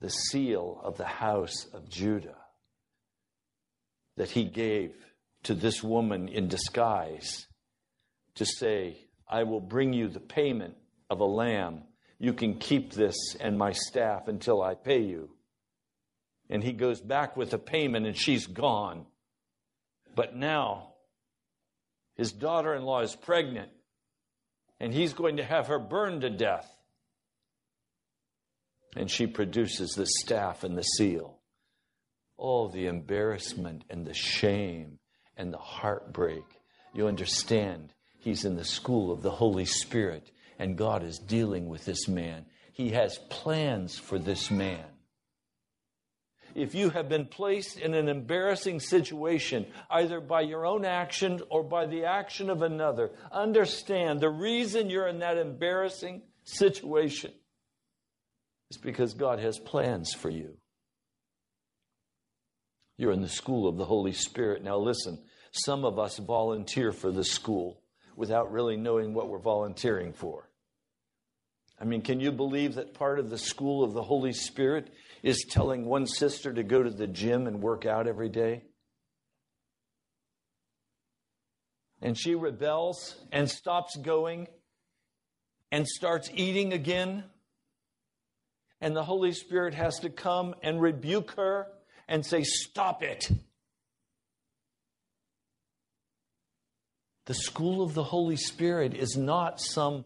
the 0.00 0.10
seal 0.10 0.80
of 0.84 0.96
the 0.96 1.06
house 1.06 1.66
of 1.74 1.88
Judah 1.88 2.36
that 4.16 4.30
he 4.30 4.44
gave 4.44 4.94
to 5.44 5.54
this 5.54 5.82
woman 5.82 6.28
in 6.28 6.48
disguise 6.48 7.46
to 8.34 8.44
say, 8.44 8.96
I 9.28 9.44
will 9.44 9.60
bring 9.60 9.92
you 9.92 10.08
the 10.08 10.20
payment 10.20 10.74
of 11.08 11.20
a 11.20 11.24
lamb. 11.24 11.82
You 12.18 12.32
can 12.32 12.58
keep 12.58 12.92
this 12.92 13.36
and 13.40 13.56
my 13.58 13.72
staff 13.72 14.28
until 14.28 14.62
I 14.62 14.74
pay 14.74 15.00
you. 15.00 15.30
And 16.48 16.62
he 16.62 16.72
goes 16.72 17.00
back 17.00 17.36
with 17.36 17.50
the 17.50 17.58
payment 17.58 18.06
and 18.06 18.16
she's 18.16 18.46
gone. 18.46 19.06
But 20.14 20.34
now 20.34 20.94
his 22.16 22.32
daughter 22.32 22.74
in 22.74 22.82
law 22.82 23.00
is 23.00 23.14
pregnant 23.14 23.70
and 24.80 24.92
he's 24.92 25.14
going 25.14 25.36
to 25.36 25.44
have 25.44 25.68
her 25.68 25.78
burned 25.78 26.22
to 26.22 26.30
death 26.30 26.68
and 28.96 29.10
she 29.10 29.26
produces 29.26 29.92
the 29.92 30.06
staff 30.06 30.64
and 30.64 30.76
the 30.76 30.82
seal. 30.82 31.38
Oh, 32.38 32.68
the 32.68 32.86
embarrassment 32.86 33.84
and 33.88 34.04
the 34.04 34.14
shame 34.14 34.98
and 35.40 35.52
the 35.52 35.58
heartbreak. 35.58 36.44
You 36.92 37.08
understand, 37.08 37.92
he's 38.18 38.44
in 38.44 38.56
the 38.56 38.64
school 38.64 39.10
of 39.10 39.22
the 39.22 39.30
Holy 39.30 39.64
Spirit, 39.64 40.30
and 40.58 40.76
God 40.76 41.02
is 41.02 41.18
dealing 41.18 41.68
with 41.68 41.84
this 41.84 42.06
man. 42.06 42.46
He 42.72 42.90
has 42.90 43.18
plans 43.28 43.98
for 43.98 44.18
this 44.18 44.50
man. 44.50 44.84
If 46.54 46.74
you 46.74 46.90
have 46.90 47.08
been 47.08 47.26
placed 47.26 47.78
in 47.78 47.94
an 47.94 48.08
embarrassing 48.08 48.80
situation, 48.80 49.66
either 49.88 50.20
by 50.20 50.42
your 50.42 50.66
own 50.66 50.84
action 50.84 51.40
or 51.48 51.62
by 51.62 51.86
the 51.86 52.04
action 52.04 52.50
of 52.50 52.62
another, 52.62 53.10
understand 53.32 54.20
the 54.20 54.30
reason 54.30 54.90
you're 54.90 55.08
in 55.08 55.20
that 55.20 55.38
embarrassing 55.38 56.22
situation 56.44 57.32
it's 58.70 58.78
because 58.78 59.14
God 59.14 59.40
has 59.40 59.58
plans 59.58 60.14
for 60.14 60.30
you. 60.30 60.56
You're 62.96 63.12
in 63.12 63.20
the 63.20 63.28
school 63.28 63.68
of 63.68 63.76
the 63.76 63.84
Holy 63.84 64.12
Spirit. 64.12 64.62
Now, 64.62 64.78
listen, 64.78 65.18
some 65.52 65.84
of 65.84 65.98
us 65.98 66.18
volunteer 66.18 66.92
for 66.92 67.10
the 67.10 67.24
school 67.24 67.82
without 68.16 68.52
really 68.52 68.76
knowing 68.76 69.14
what 69.14 69.28
we're 69.28 69.38
volunteering 69.38 70.12
for. 70.12 70.48
I 71.80 71.84
mean, 71.84 72.02
can 72.02 72.20
you 72.20 72.30
believe 72.30 72.74
that 72.74 72.94
part 72.94 73.18
of 73.18 73.30
the 73.30 73.38
school 73.38 73.82
of 73.82 73.94
the 73.94 74.02
Holy 74.02 74.32
Spirit 74.32 74.92
is 75.22 75.46
telling 75.48 75.86
one 75.86 76.06
sister 76.06 76.52
to 76.52 76.62
go 76.62 76.82
to 76.82 76.90
the 76.90 77.06
gym 77.06 77.46
and 77.46 77.62
work 77.62 77.86
out 77.86 78.06
every 78.06 78.28
day? 78.28 78.64
And 82.02 82.16
she 82.16 82.34
rebels 82.34 83.16
and 83.32 83.48
stops 83.48 83.96
going 83.96 84.48
and 85.72 85.86
starts 85.86 86.30
eating 86.34 86.72
again 86.72 87.24
and 88.80 88.96
the 88.96 89.04
Holy 89.04 89.32
Spirit 89.32 89.74
has 89.74 89.98
to 90.00 90.10
come 90.10 90.54
and 90.62 90.80
rebuke 90.80 91.32
her 91.32 91.66
and 92.08 92.24
say, 92.24 92.42
Stop 92.42 93.02
it. 93.02 93.30
The 97.30 97.34
school 97.34 97.80
of 97.80 97.94
the 97.94 98.02
Holy 98.02 98.34
Spirit 98.34 98.92
is 98.92 99.16
not 99.16 99.60
some 99.60 100.04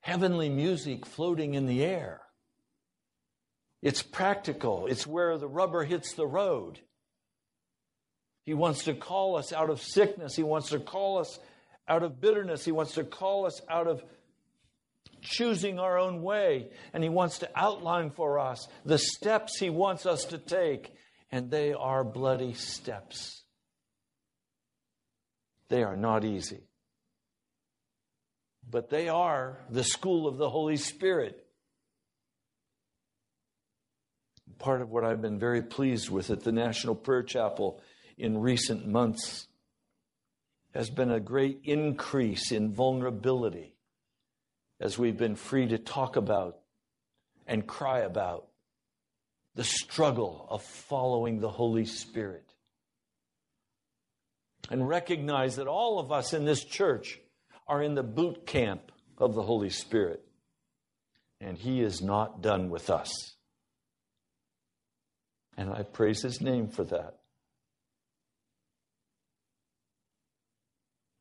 heavenly 0.00 0.50
music 0.50 1.06
floating 1.06 1.54
in 1.54 1.64
the 1.64 1.82
air. 1.82 2.20
It's 3.80 4.02
practical, 4.02 4.86
it's 4.86 5.06
where 5.06 5.38
the 5.38 5.48
rubber 5.48 5.84
hits 5.84 6.12
the 6.12 6.26
road. 6.26 6.80
He 8.44 8.52
wants 8.52 8.84
to 8.84 8.92
call 8.92 9.36
us 9.36 9.54
out 9.54 9.70
of 9.70 9.80
sickness, 9.80 10.36
He 10.36 10.42
wants 10.42 10.68
to 10.68 10.78
call 10.78 11.18
us 11.18 11.38
out 11.88 12.02
of 12.02 12.20
bitterness, 12.20 12.66
He 12.66 12.72
wants 12.72 12.92
to 12.96 13.04
call 13.04 13.46
us 13.46 13.62
out 13.70 13.86
of 13.86 14.04
choosing 15.22 15.78
our 15.78 15.98
own 15.98 16.20
way, 16.22 16.68
and 16.92 17.02
He 17.02 17.08
wants 17.08 17.38
to 17.38 17.48
outline 17.56 18.10
for 18.10 18.38
us 18.38 18.68
the 18.84 18.98
steps 18.98 19.58
He 19.58 19.70
wants 19.70 20.04
us 20.04 20.26
to 20.26 20.36
take, 20.36 20.92
and 21.32 21.50
they 21.50 21.72
are 21.72 22.04
bloody 22.04 22.52
steps. 22.52 23.43
They 25.68 25.82
are 25.82 25.96
not 25.96 26.24
easy, 26.24 26.62
but 28.68 28.90
they 28.90 29.08
are 29.08 29.58
the 29.70 29.84
school 29.84 30.26
of 30.26 30.36
the 30.36 30.50
Holy 30.50 30.76
Spirit. 30.76 31.46
Part 34.58 34.82
of 34.82 34.90
what 34.90 35.04
I've 35.04 35.22
been 35.22 35.38
very 35.38 35.62
pleased 35.62 36.10
with 36.10 36.30
at 36.30 36.44
the 36.44 36.52
National 36.52 36.94
Prayer 36.94 37.22
Chapel 37.22 37.82
in 38.16 38.38
recent 38.38 38.86
months 38.86 39.48
has 40.74 40.90
been 40.90 41.10
a 41.10 41.20
great 41.20 41.60
increase 41.64 42.52
in 42.52 42.72
vulnerability 42.72 43.74
as 44.80 44.98
we've 44.98 45.16
been 45.16 45.36
free 45.36 45.68
to 45.68 45.78
talk 45.78 46.16
about 46.16 46.58
and 47.46 47.66
cry 47.66 48.00
about 48.00 48.48
the 49.54 49.64
struggle 49.64 50.46
of 50.50 50.62
following 50.62 51.40
the 51.40 51.50
Holy 51.50 51.84
Spirit. 51.84 52.53
And 54.70 54.88
recognize 54.88 55.56
that 55.56 55.66
all 55.66 55.98
of 55.98 56.10
us 56.10 56.32
in 56.32 56.44
this 56.44 56.64
church 56.64 57.20
are 57.68 57.82
in 57.82 57.94
the 57.94 58.02
boot 58.02 58.46
camp 58.46 58.92
of 59.18 59.34
the 59.34 59.42
Holy 59.42 59.70
Spirit. 59.70 60.24
And 61.40 61.58
He 61.58 61.82
is 61.82 62.00
not 62.00 62.40
done 62.40 62.70
with 62.70 62.90
us. 62.90 63.36
And 65.56 65.70
I 65.70 65.82
praise 65.82 66.22
His 66.22 66.40
name 66.40 66.68
for 66.68 66.84
that. 66.84 67.18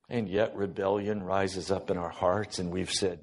And 0.09 0.29
yet, 0.29 0.55
rebellion 0.55 1.23
rises 1.23 1.71
up 1.71 1.89
in 1.89 1.97
our 1.97 2.09
hearts, 2.09 2.59
and 2.59 2.71
we've 2.71 2.91
said, 2.91 3.19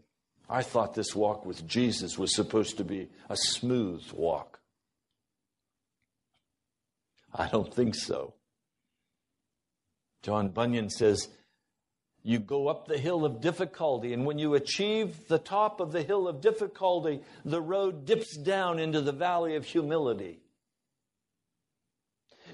I 0.48 0.62
thought 0.62 0.94
this 0.94 1.14
walk 1.14 1.46
with 1.46 1.66
Jesus 1.66 2.18
was 2.18 2.35
supposed 2.35 2.78
to 2.78 2.85
be 2.85 3.09
a 3.28 3.37
smooth 3.37 4.02
walk. 4.12 4.59
I 7.33 7.48
don't 7.48 7.72
think 7.72 7.94
so. 7.94 8.35
John 10.22 10.50
Bunyan 10.50 10.90
says, 10.90 11.28
You 12.22 12.38
go 12.38 12.68
up 12.68 12.87
the 12.87 12.98
hill 12.98 13.24
of 13.24 13.40
difficulty, 13.40 14.12
and 14.12 14.26
when 14.26 14.38
you 14.38 14.54
achieve 14.54 15.28
the 15.28 15.38
top 15.38 15.80
of 15.80 15.92
the 15.92 16.02
hill 16.02 16.28
of 16.28 16.40
difficulty, 16.40 17.20
the 17.44 17.61
road 17.61 18.04
dips 18.04 18.37
down 18.37 18.78
into 18.78 19.00
the 19.00 19.12
valley 19.12 19.56
of 19.56 19.64
humility. 19.64 20.40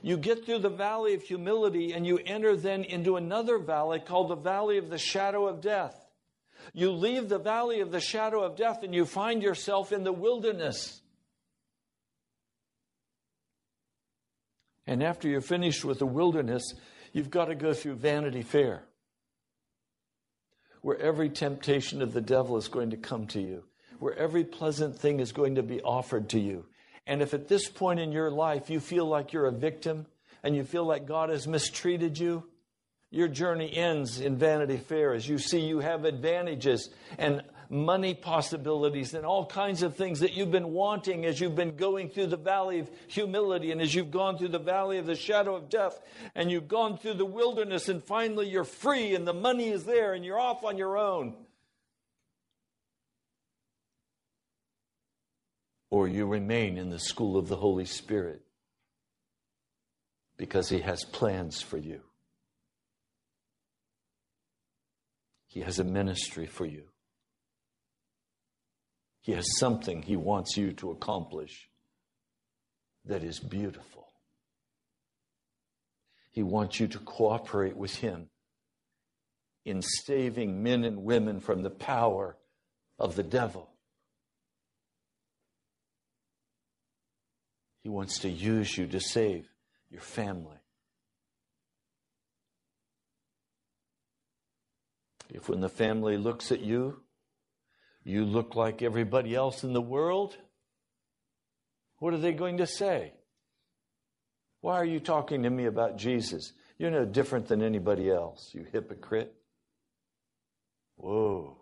You 0.02 0.16
get 0.16 0.44
through 0.44 0.61
the 0.61 0.68
valley 0.68 1.14
of 1.14 1.22
humility, 1.22 1.92
and 1.92 2.07
you 2.07 2.18
enter 2.18 2.57
then 2.57 2.85
into 2.85 3.16
another 3.16 3.59
valley 3.59 3.98
called 3.98 4.29
the 4.29 4.37
valley 4.37 4.79
of 4.79 4.90
the 4.90 4.98
shadow 4.98 5.46
of 5.46 5.61
death. 5.61 5.96
You 6.72 6.92
leave 6.92 7.29
the 7.29 7.38
valley 7.38 7.81
of 7.81 7.90
the 7.90 8.00
shadow 8.00 8.42
of 8.42 8.57
death, 8.57 8.83
and 8.83 8.94
you 8.94 9.05
find 9.05 9.42
yourself 9.42 9.92
in 9.92 10.05
the 10.05 10.12
wilderness. 10.12 11.00
And 14.87 15.02
after 15.02 15.29
you're 15.29 15.40
finished 15.40 15.85
with 15.85 15.98
the 15.98 16.07
wilderness, 16.07 16.62
you've 17.16 17.31
got 17.31 17.46
to 17.46 17.55
go 17.55 17.72
through 17.72 17.94
Vanity 17.94 18.42
Fair, 18.42 18.83
where 20.83 20.98
every 20.98 21.31
temptation 21.31 22.02
of 22.02 22.12
the 22.12 22.20
devil 22.20 22.59
is 22.59 22.68
going 22.68 22.90
to 22.90 22.98
come 22.98 23.26
to 23.29 23.40
you, 23.40 23.64
where 23.98 24.14
every 24.18 24.44
pleasant 24.44 24.98
thing 24.98 25.18
is 25.18 25.33
going 25.33 25.55
to 25.55 25.62
be 25.62 25.81
offered 25.81 26.29
to 26.29 26.38
you. 26.38 26.66
And 27.07 27.22
if 27.22 27.33
at 27.33 27.48
this 27.48 27.70
point 27.70 28.00
in 28.00 28.12
your 28.12 28.31
life 28.31 28.68
you 28.68 28.81
feel 28.81 29.07
like 29.07 29.33
you're 29.33 29.46
a 29.46 29.50
victim 29.50 30.05
and 30.42 30.55
you 30.55 30.62
feel 30.62 30.85
like 30.85 31.07
God 31.07 31.31
has 31.31 31.48
mistreated 31.48 32.18
you, 32.18 32.44
your 33.11 33.29
journey 33.29 33.74
ends 33.74 34.20
in 34.20 34.37
Vanity 34.37 34.76
Fair 34.76 35.14
as 35.14 35.26
you 35.26 35.38
see 35.38 35.61
you 35.61 35.79
have 35.79 36.05
advantages 36.05 36.90
and 37.16 37.42
money 37.68 38.14
possibilities 38.14 39.14
and 39.14 39.24
all 39.26 39.46
kinds 39.46 39.83
of 39.83 39.96
things 39.96 40.20
that 40.20 40.33
you've 40.33 40.50
been 40.50 40.72
wanting 40.72 41.24
as 41.24 41.40
you've 41.40 41.57
been 41.57 41.76
going 41.76 42.09
through 42.09 42.26
the 42.26 42.37
valley 42.37 42.79
of 42.79 42.90
humility 43.09 43.72
and 43.72 43.81
as 43.81 43.94
you've 43.94 44.11
gone 44.11 44.38
through 44.38 44.48
the 44.48 44.59
valley 44.59 44.98
of 44.98 45.07
the 45.07 45.14
shadow 45.14 45.55
of 45.55 45.68
death 45.68 46.00
and 46.35 46.50
you've 46.50 46.68
gone 46.68 46.96
through 46.96 47.14
the 47.14 47.24
wilderness 47.24 47.88
and 47.88 48.02
finally 48.02 48.48
you're 48.48 48.64
free 48.64 49.14
and 49.14 49.26
the 49.26 49.33
money 49.33 49.68
is 49.68 49.85
there 49.85 50.14
and 50.14 50.24
you're 50.24 50.38
off 50.38 50.64
on 50.64 50.79
your 50.79 50.96
own. 50.96 51.35
Or 55.90 56.09
you 56.09 56.26
remain 56.26 56.79
in 56.79 56.90
the 56.90 56.98
school 56.98 57.37
of 57.37 57.48
the 57.48 57.57
Holy 57.57 57.85
Spirit 57.85 58.42
because 60.37 60.68
He 60.68 60.81
has 60.81 61.05
plans 61.05 61.62
for 61.62 61.79
you. 61.79 62.00
He 65.46 65.61
has 65.62 65.79
a 65.79 65.85
ministry 65.85 66.46
for 66.46 66.66
you. 66.66 66.85
He 69.27 69.33
has 69.33 69.59
something 69.59 70.03
He 70.03 70.15
wants 70.15 70.57
you 70.57 70.73
to 70.75 70.93
accomplish 70.93 71.69
that 73.07 73.25
is 73.25 73.41
beautiful. 73.41 74.07
He 76.31 76.45
wants 76.45 76.79
you 76.79 76.87
to 76.87 77.01
cooperate 77.01 77.77
with 77.77 77.97
Him 77.97 78.29
in 79.65 79.83
saving 79.83 80.62
men 80.62 80.85
and 80.85 81.03
women 81.03 81.41
from 81.41 81.65
the 81.65 81.71
power 81.71 82.37
of 83.01 83.17
the 83.17 83.25
devil. 83.25 83.69
He 87.83 87.89
wants 87.89 88.21
to 88.21 88.29
use 88.29 88.79
you 88.79 88.87
to 88.87 89.01
save 89.01 89.49
your 89.91 90.03
family. 90.03 90.61
If 95.29 95.49
when 95.49 95.61
the 95.61 95.69
family 95.69 96.17
looks 96.17 96.53
at 96.53 96.61
you, 96.61 97.01
you 98.07 98.25
look 98.25 98.55
like 98.55 98.83
everybody 98.83 99.35
else 99.35 99.64
in 99.64 99.73
the 99.73 99.81
world, 99.81 100.37
what 101.99 102.14
are 102.14 102.19
they 102.19 102.33
going 102.33 102.59
to 102.59 102.66
say? 102.66 103.12
Why 104.61 104.75
are 104.75 104.85
you 104.85 105.01
talking 105.01 105.42
to 105.42 105.51
me 105.51 105.64
about 105.66 105.99
Jesus? 105.99 106.53
You're 106.79 106.92
no 106.92 107.05
different 107.05 107.49
than 107.49 107.62
anybody 107.62 108.09
else, 108.09 108.51
you 108.55 108.64
hypocrite. 108.73 109.35
Whoa. 110.97 111.59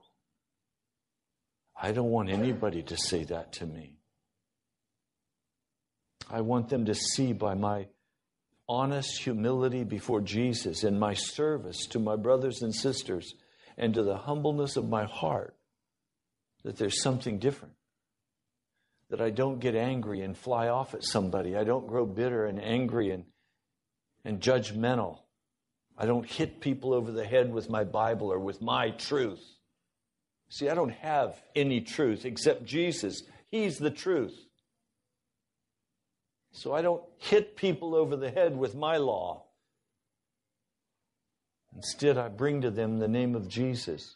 I 1.80 1.92
don't 1.92 2.11
want 2.11 2.28
anybody 2.28 2.83
to 2.83 2.96
say 2.96 3.24
that 3.24 3.54
to 3.54 3.66
me. 3.66 3.96
I 6.30 6.42
want 6.42 6.68
them 6.68 6.85
to 6.85 6.94
see 6.94 7.33
by 7.33 7.54
my 7.54 7.87
honest 8.68 9.22
humility 9.22 9.85
before 9.85 10.20
Jesus 10.20 10.85
and 10.85 11.00
my 11.00 11.14
service 11.14 11.87
to 11.87 11.98
my 11.98 12.16
brothers 12.16 12.61
and 12.61 12.74
sisters 12.74 13.35
and 13.78 13.94
to 13.94 14.02
the 14.02 14.16
humbleness 14.16 14.76
of 14.76 14.88
my 14.88 15.04
heart 15.04 15.57
that 16.64 16.77
there's 16.77 17.03
something 17.03 17.38
different. 17.38 17.74
That 19.11 19.20
I 19.20 19.31
don't 19.31 19.61
get 19.61 19.77
angry 19.77 20.22
and 20.22 20.37
fly 20.37 20.68
off 20.68 20.94
at 20.94 21.05
somebody. 21.05 21.57
I 21.57 21.64
don't 21.64 21.87
grow 21.87 22.07
bitter 22.07 22.46
and 22.46 22.61
angry 22.61 23.11
and, 23.11 23.24
and 24.24 24.40
judgmental. 24.40 25.18
I 25.96 26.07
don't 26.07 26.27
hit 26.27 26.61
people 26.61 26.92
over 26.92 27.12
the 27.12 27.24
head 27.24 27.53
with 27.53 27.70
my 27.70 27.85
Bible 27.85 28.33
or 28.33 28.38
with 28.38 28.61
my 28.61 28.90
truth. 28.90 29.44
See, 30.48 30.68
I 30.68 30.74
don't 30.74 30.94
have 30.94 31.40
any 31.55 31.81
truth 31.81 32.24
except 32.24 32.64
Jesus. 32.64 33.22
He's 33.50 33.79
the 33.79 33.90
truth. 33.90 34.35
So 36.53 36.72
I 36.72 36.83
don't 36.83 37.03
hit 37.18 37.57
people 37.57 37.94
over 37.94 38.16
the 38.16 38.31
head 38.31 38.57
with 38.57 38.74
my 38.74 38.96
law. 38.96 39.44
Instead, 41.74 42.16
I 42.16 42.29
bring 42.29 42.61
to 42.62 42.70
them 42.70 42.98
the 42.98 43.09
name 43.09 43.35
of 43.35 43.48
Jesus. 43.48 44.14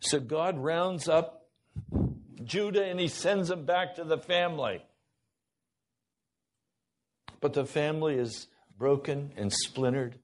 So 0.00 0.20
God 0.20 0.58
rounds 0.58 1.08
up 1.08 1.48
Judah 2.44 2.84
and 2.84 3.00
he 3.00 3.08
sends 3.08 3.48
them 3.48 3.64
back 3.64 3.96
to 3.96 4.04
the 4.04 4.18
family. 4.18 4.82
But 7.40 7.52
the 7.52 7.64
family 7.64 8.16
is 8.16 8.48
broken 8.76 9.32
and 9.36 9.52
splintered 9.52 10.18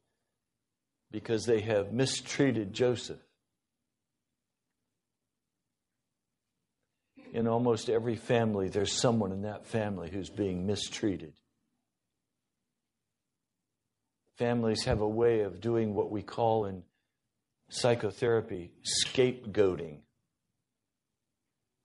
because 1.10 1.44
they 1.44 1.60
have 1.60 1.92
mistreated 1.92 2.72
Joseph. 2.72 3.20
In 7.32 7.48
almost 7.48 7.90
every 7.90 8.16
family, 8.16 8.68
there's 8.68 8.92
someone 8.92 9.32
in 9.32 9.42
that 9.42 9.66
family 9.66 10.08
who's 10.08 10.30
being 10.30 10.66
mistreated. 10.66 11.34
Families 14.36 14.84
have 14.84 15.00
a 15.00 15.08
way 15.08 15.40
of 15.40 15.60
doing 15.60 15.94
what 15.94 16.10
we 16.10 16.22
call 16.22 16.66
in 16.66 16.84
psychotherapy 17.68 18.72
scapegoating, 18.84 20.00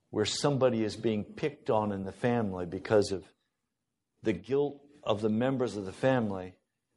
where 0.10 0.26
somebody 0.26 0.84
is 0.84 0.96
being 0.96 1.24
picked 1.24 1.70
on 1.70 1.92
in 1.92 2.04
the 2.04 2.12
family 2.12 2.66
because 2.66 3.12
of 3.12 3.24
the 4.24 4.34
guilt 4.34 4.82
of 5.04 5.22
the 5.22 5.30
members 5.30 5.78
of 5.78 5.86
the 5.86 5.92
family, 5.92 6.54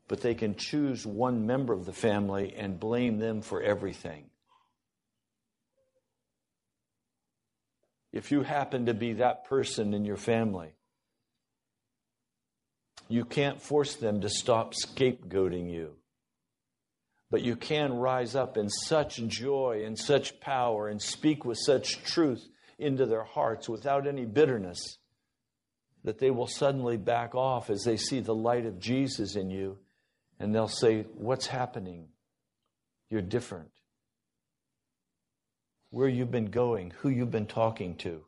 but 0.09 0.21
they 0.21 0.35
can 0.35 0.55
choose 0.55 1.07
one 1.07 1.47
member 1.47 1.73
of 1.73 1.85
the 1.87 1.93
family 1.93 2.55
and 2.57 2.81
blame 2.81 3.19
them 3.19 3.41
for 3.41 3.63
everything. 3.63 4.25
If 8.13 8.31
you 8.31 8.43
happen 8.43 8.87
to 8.87 8.95
be 8.95 9.15
that 9.15 9.47
person 9.47 9.95
in 9.95 10.05
your 10.05 10.19
family, 10.19 10.75
you 13.09 13.25
can't 13.25 13.61
force 13.61 13.97
them 13.97 14.21
to 14.21 14.29
stop 14.29 14.75
scapegoating 14.75 15.71
you. 15.71 15.97
But 17.33 17.41
you 17.41 17.57
can 17.57 17.95
rise 17.95 18.35
up 18.35 18.59
in 18.59 18.69
such 18.69 19.17
joy 19.27 19.85
and 19.87 19.99
such 19.99 20.39
power 20.39 20.89
and 20.89 21.01
speak 21.01 21.47
with 21.47 21.57
such 21.57 22.05
truth 22.05 22.47
into 22.79 23.07
their 23.07 23.25
hearts 23.25 23.71
without 23.71 24.07
any 24.07 24.27
bitterness 24.27 24.99
that 26.05 26.19
they 26.19 26.31
will 26.31 26.47
suddenly 26.47 26.99
back 26.99 27.35
off 27.35 27.71
as 27.71 27.85
they 27.85 27.97
see 27.97 28.21
the 28.21 28.35
light 28.35 28.67
of 28.67 28.79
Jesus 28.79 29.35
in 29.35 29.49
you 29.49 29.79
and 30.39 30.55
they'll 30.55 30.69
say, 30.69 31.07
What's 31.15 31.47
happening? 31.47 32.09
You're 33.09 33.23
different. 33.23 33.71
Where 35.89 36.09
you've 36.09 36.31
been 36.31 36.51
going, 36.51 36.93
who 36.99 37.09
you've 37.09 37.31
been 37.31 37.47
talking 37.47 37.97
to. 37.97 38.27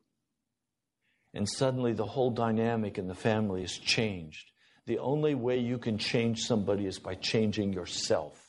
And 1.35 1.47
suddenly 1.47 1.93
the 1.93 2.07
whole 2.07 2.31
dynamic 2.31 2.97
in 2.97 3.07
the 3.07 3.15
family 3.15 3.65
is 3.65 3.77
changed. 3.77 4.51
The 4.87 4.99
only 4.99 5.35
way 5.35 5.59
you 5.59 5.77
can 5.77 5.99
change 5.99 6.41
somebody 6.41 6.87
is 6.87 6.99
by 6.99 7.17
changing 7.17 7.75
yourself. 7.75 8.44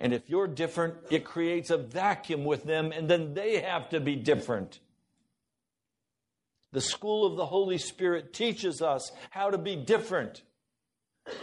And 0.00 0.12
if 0.12 0.28
you're 0.28 0.46
different, 0.46 0.94
it 1.10 1.24
creates 1.24 1.70
a 1.70 1.78
vacuum 1.78 2.44
with 2.44 2.64
them, 2.64 2.92
and 2.92 3.08
then 3.08 3.34
they 3.34 3.60
have 3.60 3.88
to 3.90 4.00
be 4.00 4.16
different. 4.16 4.80
The 6.72 6.80
school 6.80 7.24
of 7.24 7.36
the 7.36 7.46
Holy 7.46 7.78
Spirit 7.78 8.32
teaches 8.32 8.82
us 8.82 9.10
how 9.30 9.50
to 9.50 9.58
be 9.58 9.76
different 9.76 10.42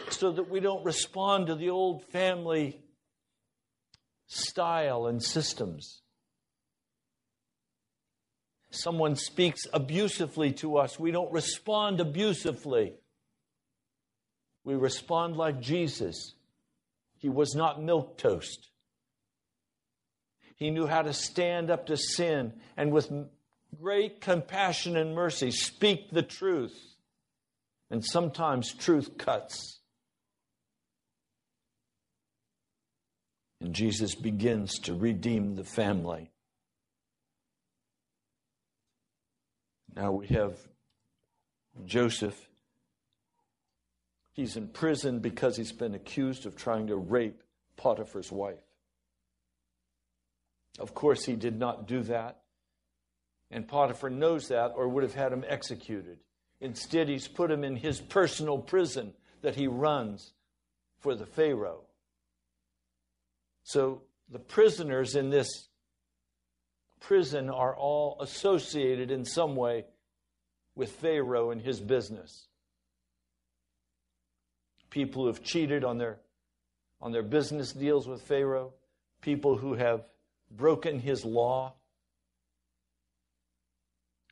so 0.10 0.32
that 0.32 0.50
we 0.50 0.60
don't 0.60 0.86
respond 0.86 1.48
to 1.48 1.56
the 1.56 1.70
old 1.70 2.04
family 2.06 2.80
style 4.28 5.08
and 5.08 5.24
systems. 5.24 6.02
Someone 8.70 9.16
speaks 9.16 9.62
abusively 9.72 10.52
to 10.54 10.78
us, 10.78 11.00
we 11.00 11.12
don't 11.12 11.32
respond 11.32 12.00
abusively. 12.00 12.94
We 14.63 14.76
respond 14.76 15.36
like 15.36 15.60
Jesus. 15.60 16.36
He 17.24 17.30
was 17.30 17.56
not 17.56 17.82
milk 17.82 18.18
toast. 18.18 18.68
He 20.58 20.72
knew 20.72 20.88
how 20.88 21.04
to 21.04 21.14
stand 21.14 21.72
up 21.72 21.86
to 21.86 21.96
sin 21.96 22.52
and 22.76 22.92
with 22.92 23.10
great 23.80 24.20
compassion 24.20 24.98
and 24.98 25.16
mercy 25.16 25.50
speak 25.50 26.12
the 26.12 26.22
truth. 26.22 26.78
And 27.90 28.04
sometimes 28.04 28.74
truth 28.74 29.18
cuts. 29.18 29.80
And 33.62 33.74
Jesus 33.74 34.16
begins 34.16 34.78
to 34.80 34.94
redeem 34.94 35.56
the 35.56 35.64
family. 35.64 36.30
Now 39.96 40.12
we 40.12 40.28
have 40.28 40.58
Joseph. 41.86 42.50
He's 44.34 44.58
in 44.58 44.67
prison 44.67 45.19
because 45.19 45.56
he's 45.56 45.72
been 45.72 45.93
accused 45.93 46.46
of 46.46 46.56
trying 46.56 46.88
to 46.88 46.96
rape 46.96 47.41
Potiphar's 47.78 48.32
wife. 48.32 48.63
Of 50.80 50.96
course, 50.96 51.24
he 51.26 51.36
did 51.36 51.58
not 51.58 51.88
do 51.88 52.02
that. 52.04 52.41
And 53.52 53.67
Potiphar 53.67 54.10
knows 54.10 54.48
that 54.48 54.74
or 54.76 54.88
would 54.88 55.04
have 55.04 55.13
had 55.13 55.32
him 55.32 55.46
executed. 55.48 56.17
Instead, 56.60 57.10
he's 57.10 57.28
put 57.28 57.52
him 57.52 57.63
in 57.63 57.76
his 57.76 58.02
personal 58.02 58.58
prison 58.58 59.13
that 59.41 59.56
he 59.56 59.67
runs 59.67 60.34
for 61.00 61.13
the 61.13 61.28
Pharaoh. 61.28 61.82
So 63.63 64.02
the 64.30 64.39
prisoners 64.39 65.15
in 65.15 65.30
this 65.30 65.67
prison 67.00 67.50
are 67.50 67.76
all 67.76 68.17
associated 68.22 69.12
in 69.12 69.26
some 69.26 69.56
way 69.56 69.86
with 70.76 70.91
Pharaoh 70.93 71.52
and 71.52 71.62
his 71.62 71.80
business. 71.80 72.48
People 74.93 75.23
who 75.23 75.27
have 75.29 75.41
cheated 75.41 75.84
on 75.84 75.97
their, 75.97 76.19
on 77.01 77.12
their 77.12 77.23
business 77.23 77.73
deals 77.73 78.08
with 78.08 78.21
Pharaoh, 78.21 78.73
people 79.21 79.58
who 79.58 79.73
have 79.73 80.06
broken 80.51 80.99
his 80.99 81.25
law. 81.25 81.73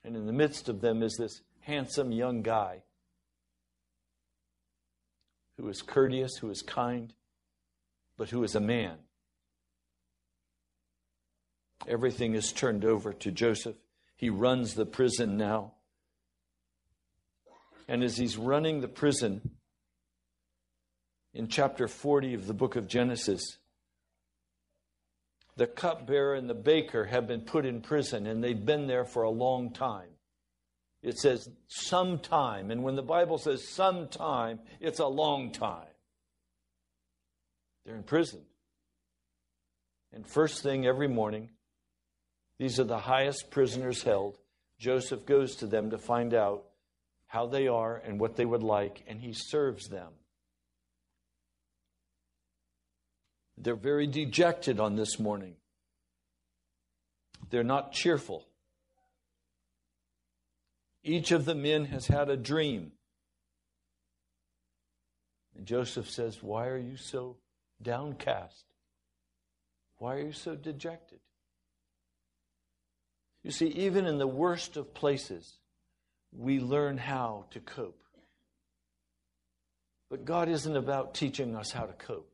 And 0.04 0.15
in 0.15 0.28
the 0.28 0.32
midst 0.32 0.69
of 0.69 0.80
them 0.80 1.02
is 1.02 1.15
this 1.17 1.41
handsome 1.62 2.12
young 2.12 2.43
guy 2.43 2.84
who 5.58 5.67
is 5.67 5.82
courteous, 5.82 6.38
who 6.38 6.52
is 6.52 6.62
kind, 6.62 7.12
but 8.15 8.30
who 8.30 8.43
is 8.43 8.54
a 8.54 8.62
man. 8.62 8.97
Everything 11.88 12.36
is 12.36 12.52
turned 12.52 12.86
over 12.86 13.13
to 13.13 13.32
Joseph. 13.32 13.78
He 14.15 14.30
runs 14.30 14.76
the 14.76 14.86
prison 14.86 15.38
now. 15.38 15.74
And 17.88 18.04
as 18.04 18.17
he's 18.17 18.38
running 18.38 18.82
the 18.82 18.88
prison, 18.88 19.41
in 21.34 21.48
chapter 21.48 21.88
40 21.88 22.34
of 22.34 22.48
the 22.48 22.54
book 22.54 22.76
of 22.76 22.88
Genesis, 22.88 23.58
the 25.56 25.67
cupbearer 25.67 26.36
and 26.36 26.50
the 26.50 26.54
baker 26.54 27.06
have 27.06 27.28
been 27.28 27.41
put 27.41 27.65
in 27.65 27.82
prison, 27.82 28.26
and 28.26 28.44
they've 28.44 28.65
been 28.65 28.88
there 28.88 29.06
for 29.06 29.24
a 29.24 29.30
long 29.30 29.72
time. 29.72 30.10
It 31.04 31.17
says 31.17 31.50
sometime, 31.67 32.72
and 32.72 32.84
when 32.84 32.96
the 32.96 33.02
Bible 33.02 33.38
says 33.38 33.67
sometime, 33.67 34.60
it's 34.80 35.00
a 35.00 35.08
long 35.08 35.52
time. 35.52 35.88
They're 37.86 37.96
in 37.96 38.04
prison. 38.04 38.41
And 40.13 40.28
first 40.28 40.62
thing 40.62 40.86
every 40.86 41.08
morning, 41.08 41.50
these 42.60 42.80
are 42.80 42.86
the 42.86 43.00
highest 43.00 43.50
prisoners 43.50 44.04
held. 44.04 44.38
Joseph 44.80 45.26
goes 45.26 45.56
to 45.56 45.67
them 45.67 45.89
to 45.89 45.98
find 45.98 46.34
out 46.34 46.65
how 47.28 47.48
they 47.48 47.67
are 47.67 47.98
and 47.98 48.20
what 48.20 48.36
they 48.36 48.46
would 48.46 48.63
like, 48.63 49.04
and 49.08 49.22
he 49.22 49.34
serves 49.34 49.88
them. 49.88 50.12
They're 53.62 53.76
very 53.76 54.08
dejected 54.08 54.80
on 54.80 54.95
this 54.95 55.19
morning. 55.19 55.56
They're 57.52 57.63
not 57.63 57.91
cheerful. 57.91 58.47
Each 61.04 61.32
of 61.32 61.45
the 61.45 61.54
men 61.54 61.86
has 61.86 62.08
had 62.08 62.30
a 62.30 62.38
dream. 62.38 62.93
And 65.56 65.65
Joseph 65.65 66.10
says, 66.10 66.41
Why 66.41 66.67
are 66.67 66.78
you 66.78 66.97
so 66.97 67.38
downcast? 67.82 68.65
Why 69.97 70.15
are 70.15 70.21
you 70.21 70.34
so 70.34 70.56
dejected? 70.56 71.19
You 73.43 73.52
see, 73.52 73.67
even 73.67 74.08
in 74.08 74.17
the 74.17 74.28
worst 74.28 74.78
of 74.78 74.93
places, 74.93 75.58
we 76.32 76.60
learn 76.60 76.97
how 76.97 77.45
to 77.52 77.60
cope. 77.60 78.02
But 80.10 80.26
God 80.26 80.50
isn't 80.50 80.76
about 80.76 81.13
teaching 81.13 81.56
us 81.56 81.71
how 81.71 81.86
to 81.86 81.93
cope. 81.93 82.31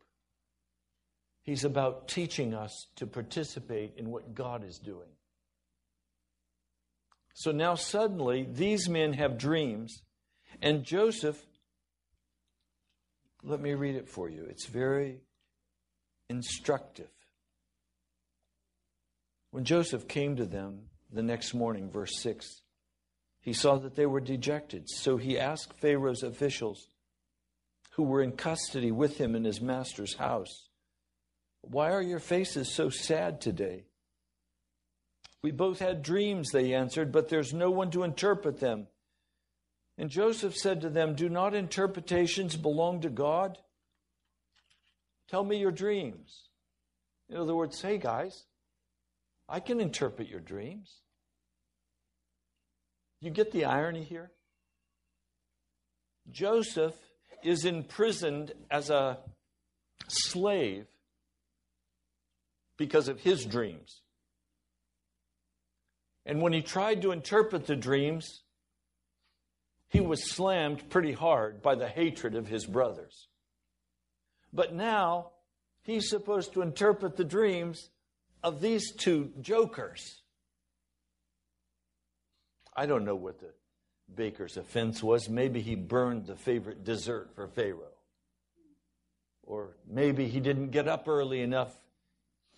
He's 1.48 1.64
about 1.64 2.10
teaching 2.10 2.54
us 2.54 2.88
to 2.98 3.08
participate 3.08 3.94
in 3.96 4.12
what 4.12 4.36
God 4.36 4.66
is 4.66 4.80
doing. 4.80 5.08
So 7.34 7.54
now 7.54 7.76
suddenly 7.76 8.46
these 8.52 8.90
men 8.90 9.14
have 9.14 9.38
dreams, 9.38 10.04
and 10.62 10.84
Joseph, 10.84 11.42
let 13.44 13.62
me 13.62 13.76
read 13.76 13.96
it 13.96 14.10
for 14.10 14.28
you. 14.30 14.46
It's 14.50 14.66
very 14.66 15.22
instructive. 16.30 17.08
When 19.52 19.64
Joseph 19.64 20.06
came 20.06 20.36
to 20.36 20.46
them 20.46 20.90
the 21.14 21.24
next 21.24 21.54
morning, 21.54 21.90
verse 21.90 22.20
6, 22.20 22.62
he 23.40 23.54
saw 23.54 23.78
that 23.78 23.96
they 23.96 24.06
were 24.06 24.20
dejected. 24.20 24.90
So 24.90 25.16
he 25.16 25.40
asked 25.40 25.80
Pharaoh's 25.80 26.24
officials 26.24 26.90
who 27.92 28.04
were 28.04 28.22
in 28.22 28.34
custody 28.34 28.92
with 28.92 29.18
him 29.18 29.34
in 29.34 29.46
his 29.46 29.62
master's 29.62 30.16
house, 30.16 30.67
Why 31.70 31.92
are 31.92 32.02
your 32.02 32.20
faces 32.20 32.74
so 32.74 32.90
sad 32.90 33.42
today? 33.42 33.84
We 35.44 35.52
both 35.52 35.80
had 35.80 36.02
dreams, 36.02 36.50
they 36.52 36.74
answered, 36.74 37.12
but 37.12 37.30
there's 37.30 37.54
no 37.54 37.70
one 37.72 37.92
to 37.92 38.04
interpret 38.04 38.60
them. 38.60 38.88
And 39.98 40.10
Joseph 40.10 40.56
said 40.56 40.82
to 40.82 40.90
them, 40.90 41.16
Do 41.16 41.30
not 41.30 41.54
interpretations 41.54 42.56
belong 42.56 43.02
to 43.02 43.10
God? 43.10 43.58
Tell 45.30 45.44
me 45.44 45.58
your 45.58 45.72
dreams. 45.72 46.50
In 47.30 47.38
other 47.38 47.56
words, 47.56 47.82
hey 47.82 47.98
guys, 47.98 48.46
I 49.50 49.60
can 49.60 49.82
interpret 49.82 50.30
your 50.30 50.40
dreams. 50.40 51.02
You 53.20 53.32
get 53.32 53.52
the 53.52 53.66
irony 53.66 54.04
here? 54.04 54.32
Joseph 56.30 56.96
is 57.44 57.66
imprisoned 57.66 58.54
as 58.70 58.90
a 58.90 59.18
slave 60.08 60.86
because 62.78 63.08
of 63.08 63.20
his 63.20 63.46
dreams. 63.46 64.02
And 66.26 66.42
when 66.42 66.54
he 66.54 66.62
tried 66.62 67.02
to 67.02 67.12
interpret 67.12 67.66
the 67.66 67.76
dreams, 67.76 68.44
he 69.88 70.02
was 70.02 70.30
slammed 70.30 70.90
pretty 70.90 71.14
hard 71.14 71.62
by 71.62 71.76
the 71.76 71.88
hatred 71.88 72.36
of 72.36 72.48
his 72.48 72.66
brothers. 72.66 73.28
But 74.54 74.74
now 74.74 75.32
he's 75.84 76.10
supposed 76.10 76.54
to 76.54 76.62
interpret 76.62 77.16
the 77.16 77.24
dreams 77.24 77.90
of 78.44 78.62
these 78.62 78.94
two 78.94 79.32
jokers. 79.42 80.22
I 82.76 82.86
don't 82.86 83.06
know 83.06 83.16
what 83.16 83.40
the 83.40 83.54
baker's 84.14 84.58
offense 84.58 85.02
was. 85.02 85.30
Maybe 85.30 85.62
he 85.62 85.76
burned 85.76 86.28
the 86.28 86.36
favorite 86.36 86.84
dessert 86.84 87.32
for 87.34 87.48
Pharaoh. 87.48 87.96
Or 89.44 89.78
maybe 89.90 90.28
he 90.28 90.42
didn't 90.42 90.72
get 90.72 90.88
up 90.88 91.08
early 91.08 91.42
enough 91.42 91.74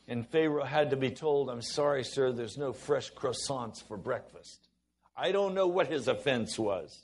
and 0.10 0.28
Pharaoh 0.28 0.66
had 0.66 0.90
to 0.90 0.98
be 0.98 1.12
told, 1.12 1.52
I'm 1.52 1.62
sorry, 1.62 2.04
sir, 2.04 2.32
there's 2.32 2.58
no 2.58 2.74
fresh 2.74 3.14
croissants 3.14 3.84
for 3.88 3.96
breakfast. 3.96 4.68
I 5.16 5.32
don't 5.32 5.54
know 5.54 5.68
what 5.68 5.86
his 5.86 6.08
offense 6.08 6.58
was, 6.58 7.00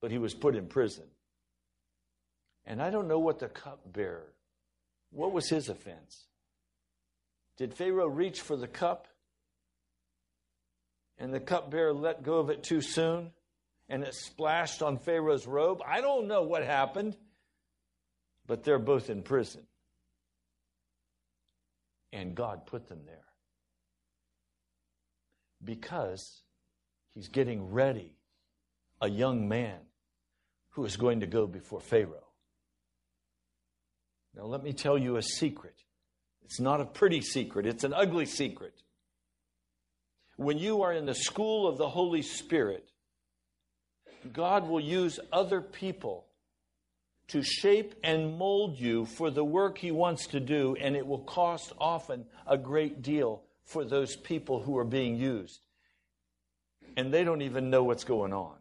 but 0.00 0.12
he 0.12 0.18
was 0.18 0.34
put 0.34 0.54
in 0.54 0.66
prison. 0.66 1.06
And 2.64 2.80
I 2.80 2.90
don't 2.90 3.08
know 3.08 3.18
what 3.18 3.40
the 3.40 3.48
cupbearer, 3.48 4.32
what 5.10 5.32
was 5.32 5.48
his 5.48 5.68
offense? 5.68 6.26
Did 7.56 7.74
Pharaoh 7.74 8.06
reach 8.06 8.40
for 8.40 8.56
the 8.56 8.68
cup 8.68 9.08
and 11.18 11.34
the 11.34 11.40
cupbearer 11.40 11.92
let 11.92 12.22
go 12.22 12.38
of 12.38 12.50
it 12.50 12.62
too 12.62 12.80
soon, 12.80 13.32
and 13.88 14.04
it 14.04 14.14
splashed 14.14 14.80
on 14.80 14.96
Pharaoh's 14.96 15.46
robe. 15.46 15.82
I 15.84 16.02
don't 16.02 16.28
know 16.28 16.42
what 16.42 16.62
happened, 16.62 17.16
but 18.46 18.62
they're 18.62 18.78
both 18.78 19.10
in 19.10 19.22
prison. 19.22 19.66
And 22.12 22.34
God 22.34 22.66
put 22.66 22.88
them 22.88 23.00
there 23.06 23.24
because 25.62 26.42
he's 27.14 27.28
getting 27.28 27.70
ready 27.70 28.14
a 29.00 29.08
young 29.08 29.48
man 29.48 29.78
who 30.70 30.84
is 30.84 30.96
going 30.96 31.20
to 31.20 31.26
go 31.26 31.46
before 31.46 31.80
Pharaoh. 31.80 32.26
Now, 34.34 34.44
let 34.44 34.62
me 34.62 34.72
tell 34.72 34.96
you 34.96 35.16
a 35.16 35.22
secret. 35.22 35.74
It's 36.42 36.60
not 36.60 36.80
a 36.80 36.84
pretty 36.84 37.20
secret, 37.20 37.66
it's 37.66 37.84
an 37.84 37.94
ugly 37.94 38.26
secret. 38.26 38.74
When 40.36 40.58
you 40.58 40.82
are 40.82 40.92
in 40.92 41.06
the 41.06 41.14
school 41.14 41.68
of 41.68 41.76
the 41.76 41.88
Holy 41.88 42.22
Spirit, 42.22 42.88
God 44.32 44.68
will 44.68 44.80
use 44.80 45.20
other 45.32 45.60
people 45.60 46.26
to 47.30 47.42
shape 47.42 47.94
and 48.02 48.36
mold 48.36 48.78
you 48.78 49.04
for 49.04 49.30
the 49.30 49.44
work 49.44 49.78
He 49.78 49.90
wants 49.90 50.26
to 50.28 50.40
do, 50.40 50.76
and 50.80 50.96
it 50.96 51.06
will 51.06 51.20
cost 51.20 51.72
often 51.78 52.24
a 52.46 52.58
great 52.58 53.02
deal 53.02 53.42
for 53.64 53.84
those 53.84 54.16
people 54.16 54.60
who 54.60 54.76
are 54.76 54.84
being 54.84 55.16
used. 55.16 55.60
And 56.96 57.12
they 57.12 57.22
don't 57.22 57.42
even 57.42 57.70
know 57.70 57.84
what's 57.84 58.04
going 58.04 58.32
on. 58.32 58.54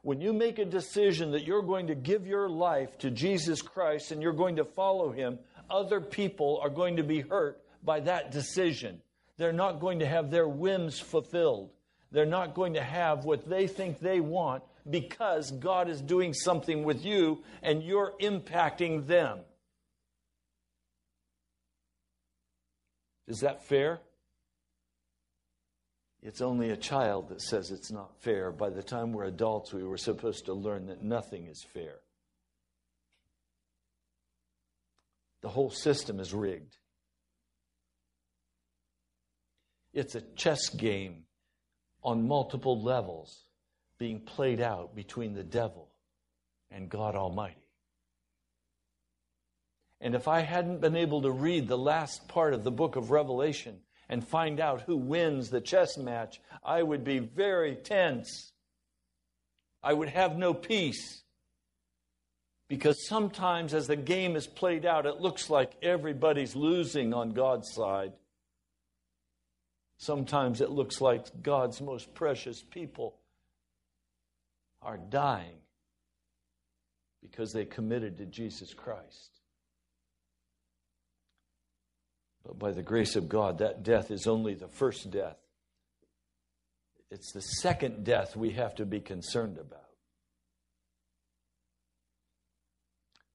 When 0.00 0.20
you 0.20 0.32
make 0.32 0.58
a 0.58 0.64
decision 0.64 1.32
that 1.32 1.46
you're 1.46 1.62
going 1.62 1.86
to 1.88 1.94
give 1.94 2.26
your 2.26 2.48
life 2.48 2.98
to 2.98 3.10
Jesus 3.10 3.62
Christ 3.62 4.10
and 4.10 4.20
you're 4.20 4.32
going 4.32 4.56
to 4.56 4.64
follow 4.64 5.12
Him, 5.12 5.38
other 5.70 6.00
people 6.00 6.58
are 6.62 6.70
going 6.70 6.96
to 6.96 7.04
be 7.04 7.20
hurt 7.20 7.62
by 7.84 8.00
that 8.00 8.32
decision. 8.32 9.00
They're 9.36 9.52
not 9.52 9.78
going 9.78 10.00
to 10.00 10.06
have 10.06 10.30
their 10.30 10.48
whims 10.48 10.98
fulfilled. 10.98 11.70
They're 12.10 12.26
not 12.26 12.54
going 12.54 12.74
to 12.74 12.82
have 12.82 13.24
what 13.24 13.48
they 13.48 13.66
think 13.66 14.00
they 14.00 14.20
want 14.20 14.62
because 14.88 15.50
God 15.50 15.88
is 15.88 16.00
doing 16.00 16.34
something 16.34 16.84
with 16.84 17.04
you 17.04 17.42
and 17.62 17.82
you're 17.82 18.12
impacting 18.20 19.06
them. 19.06 19.40
Is 23.28 23.40
that 23.40 23.64
fair? 23.64 24.00
It's 26.22 26.40
only 26.40 26.70
a 26.70 26.76
child 26.76 27.28
that 27.30 27.40
says 27.40 27.70
it's 27.70 27.90
not 27.90 28.16
fair. 28.20 28.52
By 28.52 28.70
the 28.70 28.82
time 28.82 29.12
we're 29.12 29.24
adults, 29.24 29.72
we 29.72 29.82
were 29.82 29.96
supposed 29.96 30.46
to 30.46 30.54
learn 30.54 30.86
that 30.86 31.02
nothing 31.02 31.46
is 31.46 31.64
fair. 31.72 31.96
The 35.42 35.48
whole 35.48 35.70
system 35.70 36.20
is 36.20 36.32
rigged. 36.32 36.76
It's 39.92 40.14
a 40.14 40.20
chess 40.36 40.68
game 40.68 41.24
on 42.04 42.26
multiple 42.26 42.80
levels 42.80 43.44
being 44.02 44.18
played 44.18 44.60
out 44.60 44.96
between 44.96 45.32
the 45.32 45.44
devil 45.44 45.86
and 46.72 46.88
God 46.88 47.14
Almighty. 47.14 47.54
And 50.00 50.16
if 50.16 50.26
I 50.26 50.40
hadn't 50.40 50.80
been 50.80 50.96
able 50.96 51.22
to 51.22 51.30
read 51.30 51.68
the 51.68 51.78
last 51.78 52.26
part 52.26 52.52
of 52.52 52.64
the 52.64 52.72
book 52.72 52.96
of 52.96 53.12
Revelation, 53.12 53.78
and 54.08 54.26
find 54.26 54.58
out 54.58 54.82
who 54.82 54.96
wins 54.96 55.50
the 55.50 55.60
chess 55.60 55.96
match, 55.96 56.40
I 56.64 56.82
would 56.82 57.04
be 57.04 57.20
very 57.20 57.76
tense. 57.76 58.50
I 59.84 59.92
would 59.92 60.08
have 60.08 60.36
no 60.36 60.52
peace. 60.52 61.22
Because 62.68 63.06
sometimes, 63.06 63.72
as 63.72 63.86
the 63.86 63.94
game 63.94 64.34
is 64.34 64.48
played 64.48 64.84
out, 64.84 65.06
it 65.06 65.20
looks 65.20 65.48
like 65.48 65.76
everybody's 65.80 66.56
losing 66.56 67.14
on 67.14 67.30
God's 67.30 67.72
side. 67.72 68.14
Sometimes 69.96 70.60
it 70.60 70.70
looks 70.70 71.00
like 71.00 71.40
God's 71.40 71.80
most 71.80 72.12
precious 72.14 72.60
people 72.60 73.21
are 74.82 74.98
dying 74.98 75.58
because 77.22 77.52
they 77.52 77.64
committed 77.64 78.18
to 78.18 78.26
Jesus 78.26 78.74
Christ. 78.74 79.40
But 82.44 82.58
by 82.58 82.72
the 82.72 82.82
grace 82.82 83.14
of 83.14 83.28
God, 83.28 83.58
that 83.58 83.84
death 83.84 84.10
is 84.10 84.26
only 84.26 84.54
the 84.54 84.68
first 84.68 85.10
death. 85.10 85.38
It's 87.10 87.32
the 87.32 87.40
second 87.40 88.04
death 88.04 88.36
we 88.36 88.52
have 88.52 88.74
to 88.76 88.86
be 88.86 89.00
concerned 89.00 89.58
about. 89.58 89.80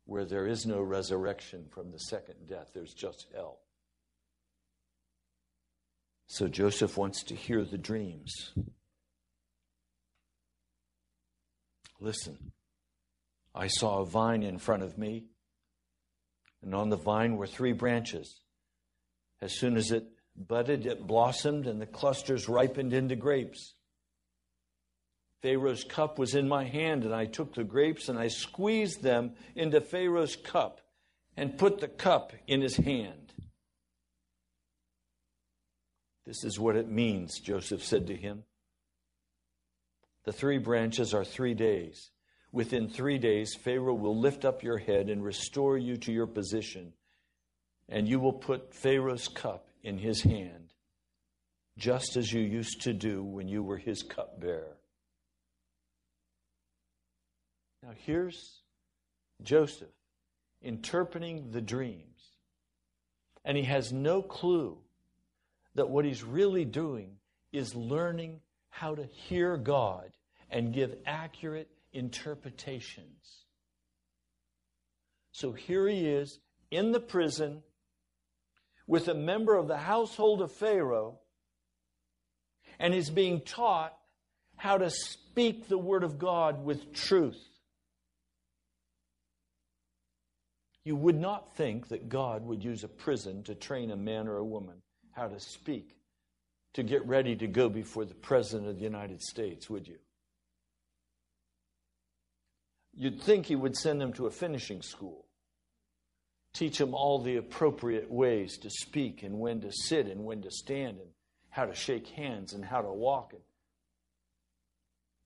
Where 0.05 0.25
there 0.25 0.47
is 0.47 0.65
no 0.65 0.81
resurrection 0.81 1.65
from 1.69 1.91
the 1.91 1.99
second 1.99 2.47
death, 2.47 2.71
there's 2.73 2.93
just 2.93 3.27
hell. 3.33 3.59
So 6.27 6.47
Joseph 6.47 6.97
wants 6.97 7.23
to 7.25 7.35
hear 7.35 7.63
the 7.63 7.77
dreams. 7.77 8.53
Listen, 11.99 12.51
I 13.55 13.67
saw 13.67 13.99
a 13.99 14.05
vine 14.05 14.43
in 14.43 14.59
front 14.59 14.83
of 14.83 14.97
me, 14.97 15.25
and 16.61 16.75
on 16.75 16.89
the 16.89 16.97
vine 16.97 17.37
were 17.37 17.47
three 17.47 17.73
branches. 17.73 18.41
As 19.41 19.53
soon 19.53 19.77
as 19.77 19.91
it 19.91 20.05
budded, 20.35 20.85
it 20.85 21.05
blossomed, 21.05 21.67
and 21.67 21.81
the 21.81 21.87
clusters 21.87 22.47
ripened 22.47 22.93
into 22.93 23.15
grapes. 23.15 23.73
Pharaoh's 25.41 25.83
cup 25.83 26.17
was 26.17 26.35
in 26.35 26.47
my 26.47 26.65
hand, 26.65 27.03
and 27.03 27.13
I 27.13 27.25
took 27.25 27.53
the 27.53 27.63
grapes 27.63 28.09
and 28.09 28.17
I 28.17 28.27
squeezed 28.27 29.03
them 29.03 29.33
into 29.55 29.81
Pharaoh's 29.81 30.35
cup 30.35 30.81
and 31.35 31.57
put 31.57 31.79
the 31.79 31.87
cup 31.87 32.33
in 32.47 32.61
his 32.61 32.75
hand. 32.75 33.33
This 36.25 36.43
is 36.43 36.59
what 36.59 36.75
it 36.75 36.89
means, 36.89 37.39
Joseph 37.39 37.83
said 37.83 38.07
to 38.07 38.15
him. 38.15 38.43
The 40.27 40.33
three 40.33 40.57
branches 40.57 41.13
are 41.13 41.23
three 41.23 41.53
days. 41.53 42.11
Within 42.51 42.89
three 42.89 43.17
days, 43.17 43.55
Pharaoh 43.55 43.93
will 43.93 44.19
lift 44.19 44.43
up 44.43 44.61
your 44.61 44.77
head 44.77 45.09
and 45.09 45.23
restore 45.23 45.77
you 45.77 45.95
to 45.95 46.11
your 46.11 46.27
position 46.27 46.91
and 47.87 48.09
you 48.09 48.19
will 48.19 48.33
put 48.33 48.73
Pharaoh's 48.73 49.29
cup 49.29 49.69
in 49.83 49.97
his 49.97 50.21
hand, 50.21 50.73
just 51.77 52.17
as 52.17 52.29
you 52.33 52.41
used 52.41 52.81
to 52.81 52.91
do 52.91 53.23
when 53.23 53.47
you 53.47 53.63
were 53.63 53.77
his 53.77 54.03
cupbearer. 54.03 54.75
Now, 57.83 57.93
here's 58.05 58.63
Joseph 59.41 59.87
interpreting 60.61 61.51
the 61.51 61.61
dreams, 61.61 62.33
and 63.45 63.55
he 63.55 63.63
has 63.63 63.93
no 63.93 64.21
clue 64.21 64.77
that 65.75 65.89
what 65.89 66.03
he's 66.03 66.21
really 66.21 66.65
doing 66.65 67.11
is 67.53 67.73
learning 67.73 68.41
how 68.69 68.93
to 68.93 69.05
hear 69.05 69.55
God 69.55 70.11
and 70.49 70.73
give 70.73 70.95
accurate 71.05 71.69
interpretations. 71.93 73.45
So 75.31 75.51
here 75.51 75.87
he 75.87 76.07
is 76.07 76.39
in 76.71 76.91
the 76.91 76.99
prison 76.99 77.61
with 78.87 79.07
a 79.07 79.13
member 79.13 79.55
of 79.55 79.67
the 79.67 79.77
household 79.77 80.41
of 80.41 80.51
Pharaoh 80.51 81.19
and 82.79 82.93
is 82.93 83.09
being 83.09 83.41
taught 83.41 83.97
how 84.55 84.77
to 84.77 84.89
speak 84.89 85.67
the 85.67 85.77
word 85.77 86.03
of 86.03 86.17
God 86.17 86.63
with 86.63 86.93
truth. 86.93 87.41
You 90.83 90.95
would 90.95 91.19
not 91.19 91.53
think 91.55 91.89
that 91.89 92.07
God 92.07 92.45
would 92.45 92.63
use 92.63 92.83
a 92.83 92.87
prison 92.87 93.43
to 93.43 93.55
train 93.55 93.91
a 93.91 93.97
man 93.97 94.27
or 94.27 94.37
a 94.37 94.45
woman 94.45 94.81
how 95.11 95.27
to 95.27 95.39
speak 95.39 95.97
to 96.73 96.83
get 96.83 97.05
ready 97.05 97.35
to 97.35 97.47
go 97.47 97.69
before 97.69 98.05
the 98.05 98.13
President 98.13 98.69
of 98.69 98.77
the 98.77 98.83
United 98.83 99.21
States, 99.21 99.69
would 99.69 99.87
you? 99.87 99.97
You'd 102.97 103.21
think 103.21 103.45
he 103.45 103.55
would 103.55 103.77
send 103.77 104.01
them 104.01 104.11
to 104.13 104.25
a 104.25 104.31
finishing 104.31 104.81
school 104.81 105.27
teach 106.57 106.79
them 106.79 106.95
all 106.95 107.19
the 107.19 107.35
appropriate 107.35 108.09
ways 108.09 108.57
to 108.57 108.69
speak 108.69 109.21
and 109.21 109.39
when 109.39 109.61
to 109.61 109.71
sit 109.71 110.07
and 110.07 110.25
when 110.25 110.41
to 110.41 110.49
stand 110.49 110.99
and 110.99 111.09
how 111.49 111.65
to 111.65 111.75
shake 111.75 112.07
hands 112.07 112.53
and 112.53 112.65
how 112.65 112.81
to 112.81 112.91
walk. 112.91 113.33
And 113.33 113.41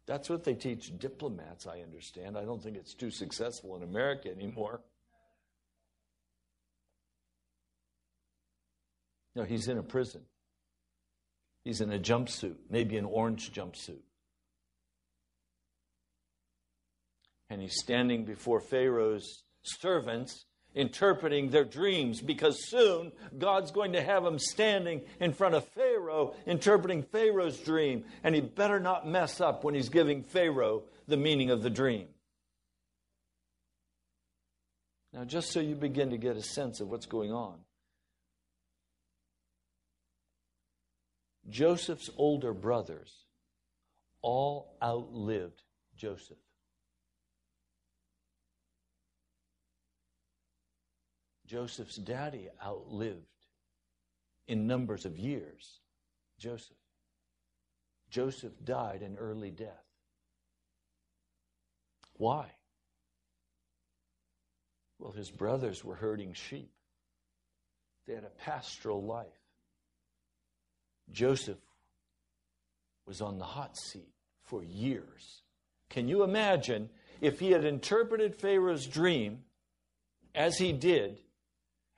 that's 0.06 0.30
what 0.30 0.44
they 0.44 0.56
teach 0.56 0.92
diplomats, 1.00 1.68
I 1.68 1.80
understand. 1.80 2.38
I 2.38 2.44
don't 2.44 2.62
think 2.62 2.76
it's 2.76 2.94
too 2.94 3.12
successful 3.12 3.78
in 3.78 3.84
America 3.84 4.30
anymore. 4.30 4.82
No, 9.34 9.44
he's 9.44 9.70
in 9.70 9.78
a 9.78 9.84
prison. 9.84 10.22
He's 11.64 11.80
in 11.80 11.94
a 11.94 12.00
jumpsuit, 12.00 12.56
maybe 12.70 12.98
an 12.98 13.06
orange 13.06 13.54
jumpsuit. 13.54 14.02
And 17.52 17.62
he's 17.62 17.82
standing 17.82 18.24
before 18.24 18.62
Pharaoh's 18.62 19.44
servants 19.62 20.46
interpreting 20.74 21.50
their 21.50 21.66
dreams 21.66 22.22
because 22.22 22.70
soon 22.70 23.12
God's 23.38 23.72
going 23.72 23.92
to 23.92 24.02
have 24.02 24.26
him 24.26 24.40
standing 24.40 25.02
in 25.20 25.34
front 25.34 25.56
of 25.56 25.68
Pharaoh 25.68 26.34
interpreting 26.46 27.04
Pharaoh's 27.04 27.58
dream. 27.60 28.06
And 28.24 28.34
he 28.34 28.40
better 28.40 28.80
not 28.80 29.06
mess 29.06 29.42
up 29.42 29.66
when 29.66 29.76
he's 29.76 29.90
giving 29.90 30.24
Pharaoh 30.24 30.84
the 31.10 31.18
meaning 31.18 31.50
of 31.50 31.62
the 31.62 31.70
dream. 31.70 32.08
Now, 35.12 35.26
just 35.26 35.52
so 35.52 35.60
you 35.60 35.76
begin 35.76 36.12
to 36.12 36.18
get 36.18 36.38
a 36.38 36.42
sense 36.42 36.80
of 36.80 36.88
what's 36.88 37.06
going 37.06 37.34
on, 37.34 37.56
Joseph's 41.50 42.10
older 42.16 42.54
brothers 42.54 43.26
all 44.22 44.78
outlived 44.82 45.64
Joseph. 45.98 46.38
Joseph's 51.52 51.98
daddy 51.98 52.48
outlived 52.66 53.26
in 54.48 54.68
numbers 54.68 55.06
of 55.06 55.20
years 55.20 55.82
Joseph. 56.40 56.78
Joseph 58.10 58.54
died 58.64 59.02
an 59.02 59.18
early 59.20 59.52
death. 59.52 59.84
Why? 62.14 62.46
Well, 64.98 65.12
his 65.12 65.30
brothers 65.30 65.84
were 65.84 65.96
herding 65.96 66.32
sheep, 66.34 66.72
they 68.08 68.16
had 68.16 68.24
a 68.24 68.30
pastoral 68.30 69.04
life. 69.04 69.28
Joseph 71.12 71.60
was 73.06 73.20
on 73.20 73.38
the 73.38 73.46
hot 73.46 73.78
seat 73.78 74.14
for 74.46 74.64
years. 74.64 75.42
Can 75.90 76.08
you 76.08 76.24
imagine 76.24 76.90
if 77.20 77.42
he 77.42 77.52
had 77.52 77.66
interpreted 77.66 78.36
Pharaoh's 78.36 78.88
dream 78.88 79.44
as 80.34 80.58
he 80.58 80.72
did, 80.72 81.20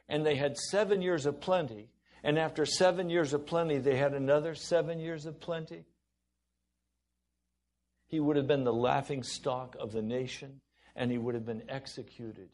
and 0.10 0.26
they 0.26 0.36
had 0.36 0.58
seven 0.58 1.02
years 1.02 1.26
of 1.26 1.40
plenty, 1.40 1.90
and 2.24 2.38
after 2.38 2.66
seven 2.66 3.10
years 3.10 3.34
of 3.34 3.46
plenty, 3.46 3.78
they 3.78 3.98
had 3.98 4.14
another 4.14 4.56
seven 4.56 5.00
years 5.00 5.26
of 5.26 5.40
plenty? 5.40 5.86
He 8.08 8.20
would 8.20 8.38
have 8.38 8.48
been 8.48 8.64
the 8.64 8.74
laughing 8.74 9.24
stock 9.24 9.76
of 9.80 9.92
the 9.92 10.02
nation, 10.02 10.62
and 10.96 11.12
he 11.12 11.18
would 11.18 11.36
have 11.36 11.46
been 11.46 11.64
executed. 11.70 12.50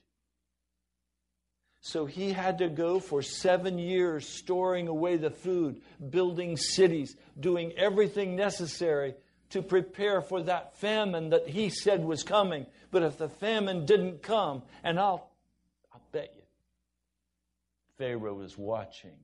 So 1.81 2.05
he 2.05 2.33
had 2.33 2.57
to 2.57 2.69
go 2.69 2.99
for 2.99 3.21
seven 3.21 3.77
years 3.77 4.27
storing 4.27 4.87
away 4.87 5.17
the 5.17 5.31
food, 5.31 5.81
building 6.09 6.57
cities, 6.57 7.15
doing 7.39 7.71
everything 7.77 8.35
necessary 8.35 9.15
to 9.51 9.61
prepare 9.61 10.21
for 10.21 10.43
that 10.43 10.77
famine 10.77 11.29
that 11.29 11.47
he 11.47 11.69
said 11.69 12.03
was 12.03 12.23
coming. 12.23 12.65
But 12.91 13.03
if 13.03 13.17
the 13.17 13.29
famine 13.29 13.85
didn't 13.85 14.21
come, 14.21 14.63
and 14.83 14.99
I'll, 14.99 15.28
Pharaoh 17.99 18.39
is 18.39 18.57
watching. 18.57 19.17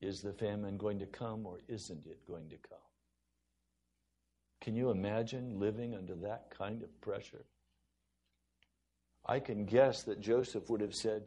Is 0.00 0.20
the 0.20 0.32
famine 0.32 0.76
going 0.76 1.00
to 1.00 1.06
come 1.06 1.44
or 1.44 1.58
isn't 1.66 2.06
it 2.06 2.24
going 2.26 2.48
to 2.50 2.56
come? 2.56 2.78
Can 4.60 4.76
you 4.76 4.90
imagine 4.90 5.58
living 5.58 5.94
under 5.94 6.14
that 6.14 6.50
kind 6.56 6.82
of 6.84 7.00
pressure? 7.00 7.44
I 9.26 9.40
can 9.40 9.64
guess 9.64 10.04
that 10.04 10.20
Joseph 10.20 10.70
would 10.70 10.82
have 10.82 10.94
said, 10.94 11.24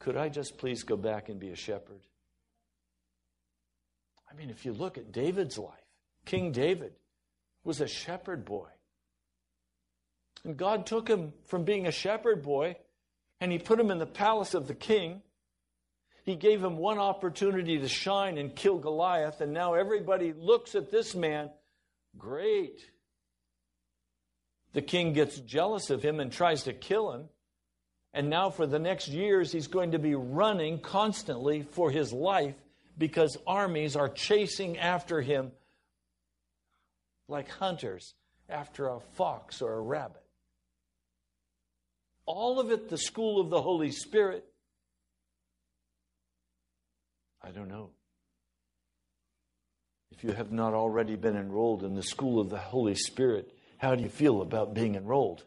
Could 0.00 0.16
I 0.16 0.28
just 0.28 0.58
please 0.58 0.82
go 0.82 0.96
back 0.96 1.28
and 1.28 1.38
be 1.38 1.50
a 1.50 1.56
shepherd? 1.56 2.00
I 4.28 4.34
mean, 4.34 4.50
if 4.50 4.64
you 4.64 4.72
look 4.72 4.98
at 4.98 5.12
David's 5.12 5.58
life, 5.58 5.70
King 6.24 6.50
David 6.50 6.94
was 7.62 7.80
a 7.80 7.86
shepherd 7.86 8.44
boy. 8.44 8.68
And 10.44 10.56
God 10.56 10.86
took 10.86 11.08
him 11.08 11.32
from 11.46 11.64
being 11.64 11.86
a 11.86 11.92
shepherd 11.92 12.42
boy 12.42 12.76
and 13.40 13.50
he 13.50 13.58
put 13.58 13.80
him 13.80 13.90
in 13.90 13.98
the 13.98 14.06
palace 14.06 14.54
of 14.54 14.68
the 14.68 14.74
king. 14.74 15.22
He 16.24 16.36
gave 16.36 16.62
him 16.62 16.78
one 16.78 16.98
opportunity 16.98 17.78
to 17.78 17.88
shine 17.88 18.38
and 18.38 18.54
kill 18.54 18.78
Goliath, 18.78 19.42
and 19.42 19.52
now 19.52 19.74
everybody 19.74 20.32
looks 20.32 20.74
at 20.74 20.90
this 20.90 21.14
man. 21.14 21.50
Great. 22.16 22.80
The 24.72 24.80
king 24.80 25.12
gets 25.12 25.38
jealous 25.38 25.90
of 25.90 26.02
him 26.02 26.20
and 26.20 26.32
tries 26.32 26.62
to 26.62 26.72
kill 26.72 27.12
him. 27.12 27.28
And 28.14 28.30
now, 28.30 28.48
for 28.48 28.66
the 28.66 28.78
next 28.78 29.08
years, 29.08 29.52
he's 29.52 29.66
going 29.66 29.90
to 29.90 29.98
be 29.98 30.14
running 30.14 30.78
constantly 30.78 31.62
for 31.62 31.90
his 31.90 32.12
life 32.12 32.54
because 32.96 33.36
armies 33.46 33.96
are 33.96 34.08
chasing 34.08 34.78
after 34.78 35.20
him 35.20 35.52
like 37.28 37.50
hunters 37.50 38.14
after 38.48 38.88
a 38.88 39.00
fox 39.00 39.60
or 39.60 39.74
a 39.74 39.80
rabbit. 39.80 40.23
All 42.26 42.58
of 42.60 42.70
it 42.70 42.88
the 42.88 42.98
school 42.98 43.40
of 43.40 43.50
the 43.50 43.60
Holy 43.60 43.90
Spirit. 43.90 44.44
I 47.42 47.50
don't 47.50 47.68
know. 47.68 47.90
If 50.10 50.24
you 50.24 50.32
have 50.32 50.52
not 50.52 50.74
already 50.74 51.16
been 51.16 51.36
enrolled 51.36 51.82
in 51.82 51.94
the 51.94 52.02
school 52.02 52.40
of 52.40 52.48
the 52.48 52.58
Holy 52.58 52.94
Spirit, 52.94 53.50
how 53.78 53.94
do 53.94 54.02
you 54.02 54.08
feel 54.08 54.40
about 54.40 54.72
being 54.74 54.94
enrolled? 54.94 55.44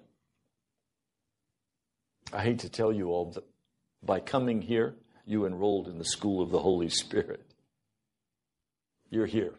I 2.31 2.43
hate 2.43 2.59
to 2.59 2.69
tell 2.69 2.91
you 2.91 3.09
all 3.09 3.31
that 3.31 3.43
by 4.03 4.19
coming 4.19 4.61
here, 4.61 4.95
you 5.25 5.45
enrolled 5.45 5.87
in 5.87 5.97
the 5.97 6.05
school 6.05 6.41
of 6.41 6.51
the 6.51 6.59
Holy 6.59 6.89
Spirit. 6.89 7.43
You're 9.09 9.25
here. 9.25 9.53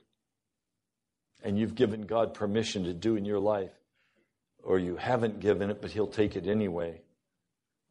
And 1.43 1.59
you've 1.59 1.75
given 1.75 2.03
God 2.03 2.35
permission 2.35 2.85
to 2.85 2.93
do 2.93 3.17
in 3.17 3.25
your 3.25 3.39
life, 3.39 3.73
or 4.63 4.79
you 4.79 4.97
haven't 4.97 5.41
given 5.41 5.71
it, 5.71 5.81
but 5.81 5.91
He'll 5.91 6.07
take 6.07 6.37
it 6.37 6.47
anyway, 6.47 7.01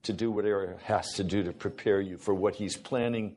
to 0.04 0.14
do 0.14 0.32
whatever 0.32 0.64
it 0.64 0.80
has 0.84 1.14
to 1.14 1.24
do 1.24 1.44
to 1.44 1.54
prepare 1.54 2.00
you 2.00 2.18
for 2.18 2.34
what 2.34 2.56
He's 2.56 2.78
planning 2.78 3.36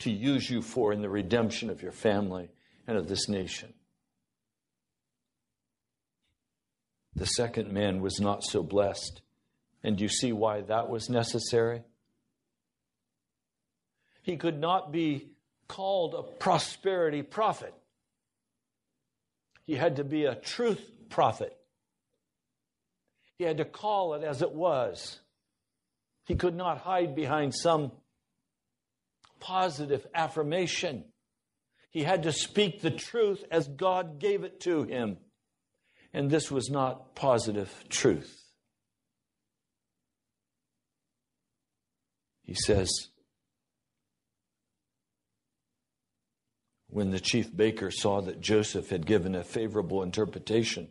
to 0.00 0.10
use 0.10 0.50
you 0.50 0.62
for 0.62 0.92
in 0.92 1.00
the 1.00 1.08
redemption 1.08 1.70
of 1.70 1.82
your 1.82 1.92
family 1.92 2.50
and 2.86 2.96
of 2.96 3.08
this 3.08 3.28
nation. 3.28 3.72
The 7.14 7.26
second 7.26 7.72
man 7.72 8.02
was 8.02 8.20
not 8.20 8.44
so 8.44 8.62
blessed. 8.62 9.22
And 9.82 9.96
do 9.96 10.02
you 10.02 10.08
see 10.08 10.32
why 10.32 10.60
that 10.62 10.90
was 10.90 11.08
necessary? 11.08 11.82
He 14.22 14.36
could 14.36 14.60
not 14.60 14.92
be 14.92 15.28
called 15.68 16.14
a 16.14 16.22
prosperity 16.22 17.22
prophet. 17.22 17.72
He 19.66 19.74
had 19.74 19.96
to 19.96 20.04
be 20.04 20.24
a 20.24 20.34
truth 20.34 20.80
prophet. 21.08 21.56
He 23.38 23.44
had 23.44 23.58
to 23.58 23.64
call 23.64 24.14
it 24.14 24.24
as 24.24 24.42
it 24.42 24.52
was. 24.52 25.20
He 26.26 26.34
could 26.34 26.54
not 26.54 26.78
hide 26.78 27.14
behind 27.14 27.54
some 27.54 27.92
positive 29.38 30.06
affirmation. 30.12 31.04
He 31.90 32.02
had 32.02 32.24
to 32.24 32.32
speak 32.32 32.82
the 32.82 32.90
truth 32.90 33.44
as 33.50 33.68
God 33.68 34.18
gave 34.18 34.42
it 34.42 34.60
to 34.60 34.82
him. 34.82 35.18
And 36.12 36.28
this 36.28 36.50
was 36.50 36.68
not 36.68 37.14
positive 37.14 37.72
truth. 37.88 38.42
He 42.42 42.54
says, 42.54 42.90
when 46.88 47.10
the 47.10 47.20
chief 47.20 47.54
baker 47.54 47.90
saw 47.90 48.20
that 48.22 48.40
Joseph 48.40 48.90
had 48.90 49.06
given 49.06 49.34
a 49.34 49.44
favorable 49.44 50.02
interpretation, 50.02 50.88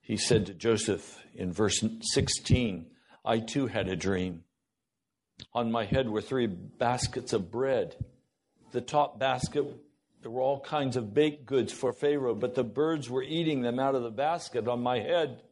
he 0.00 0.16
said 0.16 0.46
to 0.46 0.54
Joseph 0.54 1.18
in 1.34 1.52
verse 1.52 1.84
16, 2.12 2.86
I 3.24 3.40
too 3.40 3.66
had 3.66 3.88
a 3.88 3.96
dream. 3.96 4.44
On 5.52 5.70
my 5.70 5.84
head 5.84 6.08
were 6.08 6.20
three 6.20 6.46
baskets 6.46 7.32
of 7.32 7.50
bread. 7.50 7.96
The 8.72 8.80
top 8.80 9.18
basket, 9.18 9.64
there 10.22 10.30
were 10.30 10.42
all 10.42 10.60
kinds 10.60 10.96
of 10.96 11.14
baked 11.14 11.46
goods 11.46 11.72
for 11.72 11.92
Pharaoh, 11.92 12.34
but 12.34 12.54
the 12.54 12.64
birds 12.64 13.08
were 13.08 13.22
eating 13.22 13.62
them 13.62 13.78
out 13.78 13.94
of 13.94 14.02
the 14.02 14.10
basket 14.10 14.68
on 14.68 14.82
my 14.82 14.98
head. 14.98 15.42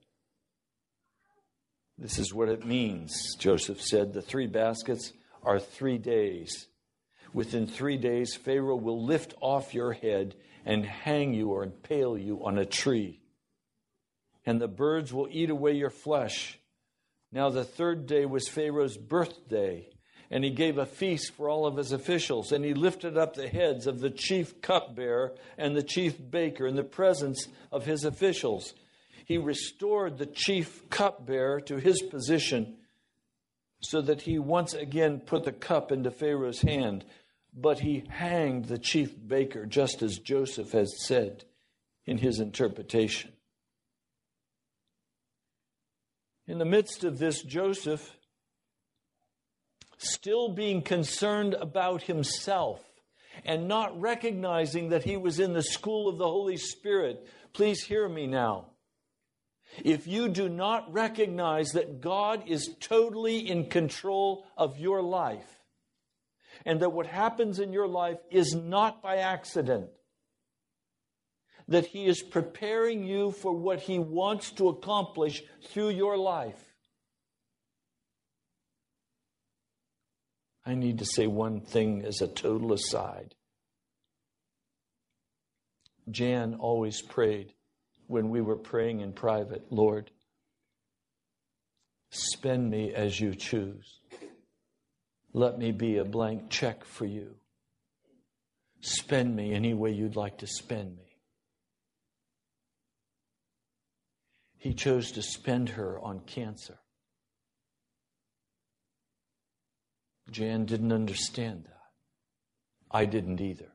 This 1.98 2.18
is 2.18 2.34
what 2.34 2.48
it 2.48 2.66
means, 2.66 3.36
Joseph 3.36 3.80
said. 3.80 4.12
The 4.12 4.20
three 4.20 4.46
baskets 4.46 5.12
are 5.42 5.58
three 5.58 5.98
days. 5.98 6.66
Within 7.32 7.66
three 7.66 7.96
days, 7.96 8.34
Pharaoh 8.34 8.76
will 8.76 9.04
lift 9.04 9.34
off 9.40 9.74
your 9.74 9.92
head 9.92 10.34
and 10.64 10.84
hang 10.84 11.32
you 11.32 11.50
or 11.50 11.62
impale 11.62 12.18
you 12.18 12.44
on 12.44 12.58
a 12.58 12.66
tree. 12.66 13.20
And 14.44 14.60
the 14.60 14.68
birds 14.68 15.12
will 15.12 15.28
eat 15.30 15.50
away 15.50 15.72
your 15.72 15.90
flesh. 15.90 16.58
Now, 17.32 17.50
the 17.50 17.64
third 17.64 18.06
day 18.06 18.24
was 18.24 18.48
Pharaoh's 18.48 18.96
birthday, 18.96 19.88
and 20.30 20.44
he 20.44 20.50
gave 20.50 20.78
a 20.78 20.86
feast 20.86 21.32
for 21.34 21.48
all 21.48 21.66
of 21.66 21.76
his 21.76 21.92
officials. 21.92 22.52
And 22.52 22.64
he 22.64 22.74
lifted 22.74 23.18
up 23.18 23.34
the 23.34 23.48
heads 23.48 23.86
of 23.86 24.00
the 24.00 24.10
chief 24.10 24.60
cupbearer 24.60 25.34
and 25.58 25.76
the 25.76 25.82
chief 25.82 26.14
baker 26.30 26.66
in 26.66 26.76
the 26.76 26.84
presence 26.84 27.48
of 27.70 27.84
his 27.84 28.04
officials 28.04 28.74
he 29.26 29.38
restored 29.38 30.18
the 30.18 30.26
chief 30.26 30.88
cupbearer 30.88 31.60
to 31.62 31.78
his 31.78 32.00
position 32.00 32.76
so 33.80 34.00
that 34.00 34.22
he 34.22 34.38
once 34.38 34.72
again 34.72 35.18
put 35.18 35.42
the 35.42 35.50
cup 35.50 35.90
into 35.90 36.12
Pharaoh's 36.12 36.62
hand. 36.62 37.04
But 37.52 37.80
he 37.80 38.04
hanged 38.08 38.66
the 38.66 38.78
chief 38.78 39.16
baker, 39.26 39.66
just 39.66 40.00
as 40.00 40.18
Joseph 40.18 40.70
had 40.70 40.88
said 40.88 41.44
in 42.06 42.18
his 42.18 42.38
interpretation. 42.38 43.32
In 46.46 46.58
the 46.58 46.64
midst 46.64 47.02
of 47.04 47.18
this, 47.18 47.42
Joseph, 47.42 48.16
still 49.98 50.50
being 50.50 50.82
concerned 50.82 51.54
about 51.54 52.02
himself 52.02 52.80
and 53.44 53.68
not 53.68 54.00
recognizing 54.00 54.90
that 54.90 55.04
he 55.04 55.16
was 55.16 55.40
in 55.40 55.52
the 55.52 55.62
school 55.62 56.08
of 56.08 56.18
the 56.18 56.28
Holy 56.28 56.56
Spirit, 56.56 57.26
please 57.52 57.82
hear 57.82 58.08
me 58.08 58.26
now. 58.26 58.66
If 59.84 60.06
you 60.06 60.28
do 60.28 60.48
not 60.48 60.92
recognize 60.92 61.70
that 61.70 62.00
God 62.00 62.44
is 62.46 62.70
totally 62.80 63.38
in 63.38 63.68
control 63.68 64.46
of 64.56 64.78
your 64.78 65.02
life, 65.02 65.56
and 66.64 66.80
that 66.80 66.92
what 66.92 67.06
happens 67.06 67.58
in 67.58 67.72
your 67.72 67.88
life 67.88 68.18
is 68.30 68.54
not 68.54 69.02
by 69.02 69.16
accident. 69.16 69.88
That 71.68 71.86
He 71.86 72.06
is 72.06 72.22
preparing 72.22 73.04
you 73.04 73.32
for 73.32 73.52
what 73.52 73.80
He 73.80 73.98
wants 73.98 74.50
to 74.52 74.68
accomplish 74.68 75.42
through 75.68 75.90
your 75.90 76.16
life. 76.16 76.62
I 80.64 80.74
need 80.74 80.98
to 80.98 81.04
say 81.04 81.26
one 81.26 81.60
thing 81.60 82.04
as 82.04 82.20
a 82.20 82.28
total 82.28 82.72
aside. 82.72 83.34
Jan 86.10 86.54
always 86.54 87.02
prayed 87.02 87.52
when 88.06 88.30
we 88.30 88.40
were 88.40 88.56
praying 88.56 89.00
in 89.00 89.12
private 89.12 89.70
Lord, 89.70 90.10
spend 92.10 92.70
me 92.70 92.94
as 92.94 93.20
you 93.20 93.34
choose. 93.34 94.00
Let 95.32 95.58
me 95.58 95.72
be 95.72 95.98
a 95.98 96.04
blank 96.04 96.50
check 96.50 96.84
for 96.84 97.04
you. 97.04 97.34
Spend 98.80 99.34
me 99.34 99.52
any 99.52 99.74
way 99.74 99.90
you'd 99.90 100.16
like 100.16 100.38
to 100.38 100.46
spend 100.46 100.96
me. 100.96 101.05
He 104.58 104.74
chose 104.74 105.12
to 105.12 105.22
spend 105.22 105.70
her 105.70 105.98
on 106.00 106.20
cancer. 106.20 106.78
Jan 110.30 110.64
didn't 110.64 110.92
understand 110.92 111.64
that. 111.64 111.72
I 112.90 113.04
didn't 113.04 113.40
either. 113.40 113.72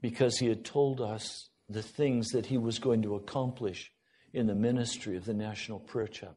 Because 0.00 0.38
he 0.38 0.48
had 0.48 0.64
told 0.64 1.00
us 1.00 1.48
the 1.68 1.82
things 1.82 2.28
that 2.28 2.46
he 2.46 2.58
was 2.58 2.78
going 2.78 3.02
to 3.02 3.14
accomplish 3.14 3.92
in 4.32 4.46
the 4.46 4.54
ministry 4.54 5.16
of 5.16 5.24
the 5.24 5.34
National 5.34 5.78
Prayer 5.78 6.06
Chapel. 6.06 6.36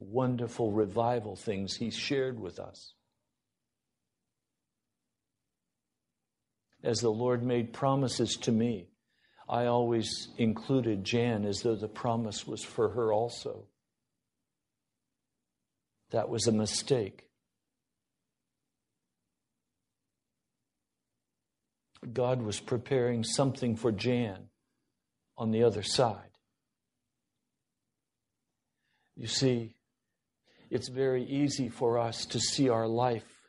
Wonderful 0.00 0.72
revival 0.72 1.34
things 1.34 1.76
he 1.76 1.90
shared 1.90 2.38
with 2.38 2.58
us. 2.58 2.94
As 6.82 7.00
the 7.00 7.10
Lord 7.10 7.42
made 7.42 7.72
promises 7.72 8.36
to 8.42 8.52
me, 8.52 8.88
I 9.48 9.66
always 9.66 10.28
included 10.36 11.04
Jan 11.04 11.46
as 11.46 11.62
though 11.62 11.76
the 11.76 11.88
promise 11.88 12.46
was 12.46 12.62
for 12.62 12.90
her 12.90 13.12
also. 13.12 13.64
That 16.10 16.28
was 16.28 16.46
a 16.46 16.52
mistake. 16.52 17.24
God 22.12 22.42
was 22.42 22.60
preparing 22.60 23.24
something 23.24 23.76
for 23.76 23.90
Jan 23.90 24.50
on 25.36 25.50
the 25.50 25.64
other 25.64 25.82
side. 25.82 26.30
You 29.16 29.26
see, 29.26 29.74
it's 30.70 30.88
very 30.88 31.24
easy 31.24 31.68
for 31.68 31.98
us 31.98 32.26
to 32.26 32.40
see 32.40 32.68
our 32.68 32.86
life 32.86 33.48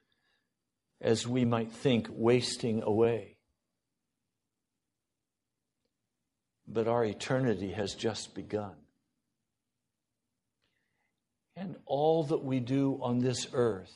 as 1.01 1.27
we 1.27 1.45
might 1.45 1.71
think 1.71 2.07
wasting 2.09 2.81
away. 2.83 3.38
But 6.71 6.87
our 6.87 7.03
eternity 7.03 7.71
has 7.71 7.95
just 7.95 8.35
begun. 8.35 8.75
And 11.55 11.75
all 11.85 12.23
that 12.25 12.43
we 12.43 12.59
do 12.59 12.99
on 13.01 13.19
this 13.19 13.47
earth 13.53 13.93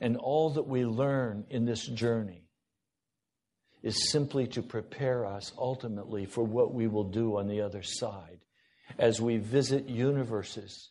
and 0.00 0.16
all 0.16 0.50
that 0.50 0.66
we 0.66 0.84
learn 0.84 1.44
in 1.50 1.64
this 1.64 1.86
journey 1.86 2.44
is 3.82 4.10
simply 4.10 4.46
to 4.48 4.62
prepare 4.62 5.24
us 5.24 5.52
ultimately 5.56 6.26
for 6.26 6.44
what 6.44 6.74
we 6.74 6.88
will 6.88 7.04
do 7.04 7.38
on 7.38 7.46
the 7.46 7.60
other 7.60 7.82
side 7.82 8.40
as 8.98 9.20
we 9.20 9.36
visit 9.36 9.88
universes 9.88 10.90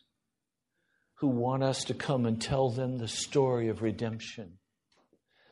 who 1.16 1.28
want 1.28 1.64
us 1.64 1.84
to 1.86 1.94
come 1.94 2.26
and 2.26 2.42
tell 2.42 2.70
them 2.70 2.98
the 2.98 3.08
story 3.08 3.70
of 3.70 3.82
redemption. 3.82 4.54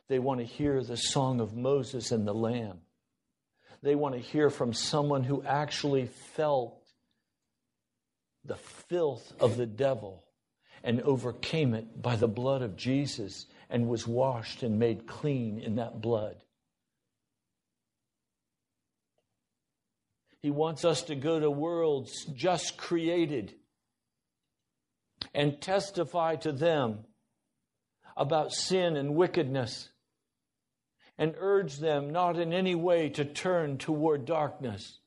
They 0.08 0.18
want 0.18 0.40
to 0.40 0.46
hear 0.46 0.82
the 0.82 0.96
song 0.96 1.40
of 1.40 1.54
Moses 1.54 2.10
and 2.10 2.26
the 2.26 2.34
Lamb. 2.34 2.80
They 3.84 3.94
want 3.94 4.14
to 4.14 4.20
hear 4.20 4.48
from 4.48 4.72
someone 4.72 5.24
who 5.24 5.42
actually 5.42 6.06
felt 6.06 6.80
the 8.42 8.56
filth 8.56 9.30
of 9.38 9.58
the 9.58 9.66
devil 9.66 10.24
and 10.82 11.02
overcame 11.02 11.74
it 11.74 12.00
by 12.00 12.16
the 12.16 12.26
blood 12.26 12.62
of 12.62 12.76
Jesus 12.76 13.44
and 13.68 13.86
was 13.86 14.06
washed 14.06 14.62
and 14.62 14.78
made 14.78 15.06
clean 15.06 15.58
in 15.58 15.76
that 15.76 16.00
blood. 16.00 16.36
He 20.40 20.50
wants 20.50 20.86
us 20.86 21.02
to 21.02 21.14
go 21.14 21.38
to 21.38 21.50
worlds 21.50 22.24
just 22.34 22.78
created 22.78 23.52
and 25.34 25.60
testify 25.60 26.36
to 26.36 26.52
them 26.52 27.00
about 28.16 28.52
sin 28.52 28.96
and 28.96 29.14
wickedness 29.14 29.90
and 31.18 31.34
urge 31.38 31.78
them 31.78 32.10
not 32.10 32.38
in 32.38 32.52
any 32.52 32.74
way 32.74 33.08
to 33.10 33.24
turn 33.24 33.78
toward 33.78 34.24
darkness 34.24 34.98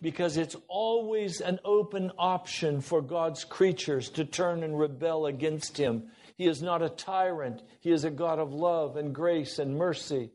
because 0.00 0.36
it's 0.36 0.56
always 0.68 1.40
an 1.40 1.58
open 1.64 2.12
option 2.18 2.80
for 2.80 3.02
God's 3.02 3.44
creatures 3.44 4.10
to 4.10 4.24
turn 4.24 4.62
and 4.62 4.78
rebel 4.78 5.26
against 5.26 5.76
Him. 5.76 6.04
He 6.36 6.46
is 6.46 6.62
not 6.62 6.82
a 6.82 6.88
tyrant, 6.88 7.62
He 7.80 7.90
is 7.90 8.04
a 8.04 8.10
God 8.10 8.38
of 8.38 8.52
love 8.52 8.96
and 8.96 9.14
grace 9.14 9.58
and 9.58 9.76
mercy. 9.76 10.30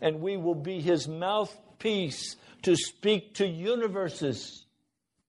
And 0.00 0.20
we 0.20 0.36
will 0.36 0.54
be 0.54 0.80
His 0.80 1.08
mouthpiece 1.08 2.36
to 2.62 2.76
speak 2.76 3.34
to 3.36 3.46
universes 3.46 4.66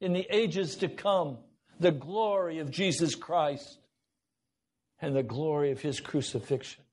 in 0.01 0.13
the 0.13 0.27
ages 0.29 0.75
to 0.77 0.89
come 0.89 1.37
the 1.79 1.91
glory 1.91 2.59
of 2.59 2.71
Jesus 2.71 3.15
Christ 3.15 3.79
and 4.99 5.15
the 5.15 5.23
glory 5.23 5.71
of 5.71 5.81
His 5.81 5.99
crucifixion. 6.01 6.83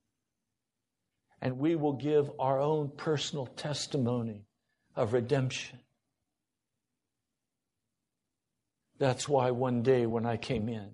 And 1.45 1.59
we 1.59 1.77
will 1.77 1.93
give 1.93 2.29
our 2.41 2.59
own 2.61 2.91
personal 2.97 3.47
testimony 3.47 4.47
of 4.97 5.13
redemption 5.13 5.79
That's 8.99 9.29
why 9.29 9.51
one 9.51 9.83
day 9.83 10.07
when 10.07 10.25
I 10.25 10.37
came 10.37 10.69
in, 10.69 10.91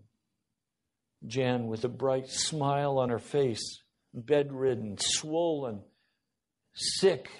Jan, 1.26 1.66
with 1.66 1.84
a 1.84 1.88
bright 1.88 2.28
smile 2.28 2.98
on 2.98 3.10
her 3.10 3.18
face, 3.18 3.82
bedridden, 4.14 4.96
swollen, 4.98 5.82
sick, 6.74 7.30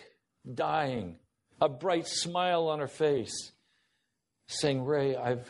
dying, 0.55 1.17
a 1.61 1.69
bright 1.69 2.07
smile 2.07 2.69
on 2.69 2.81
her 2.81 2.89
face, 2.89 3.53
saying, 4.49 4.85
Ray, 4.85 5.17
I've, 5.17 5.49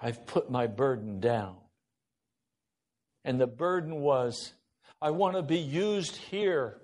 I've 0.00 0.26
put 0.26 0.50
my 0.50 0.66
burden 0.66 1.18
down. 1.20 1.56
And 3.24 3.40
the 3.40 3.46
burden 3.46 4.00
was, 4.00 4.52
I 5.04 5.10
want 5.10 5.36
to 5.36 5.42
be 5.42 5.58
used 5.58 6.16
here 6.16 6.78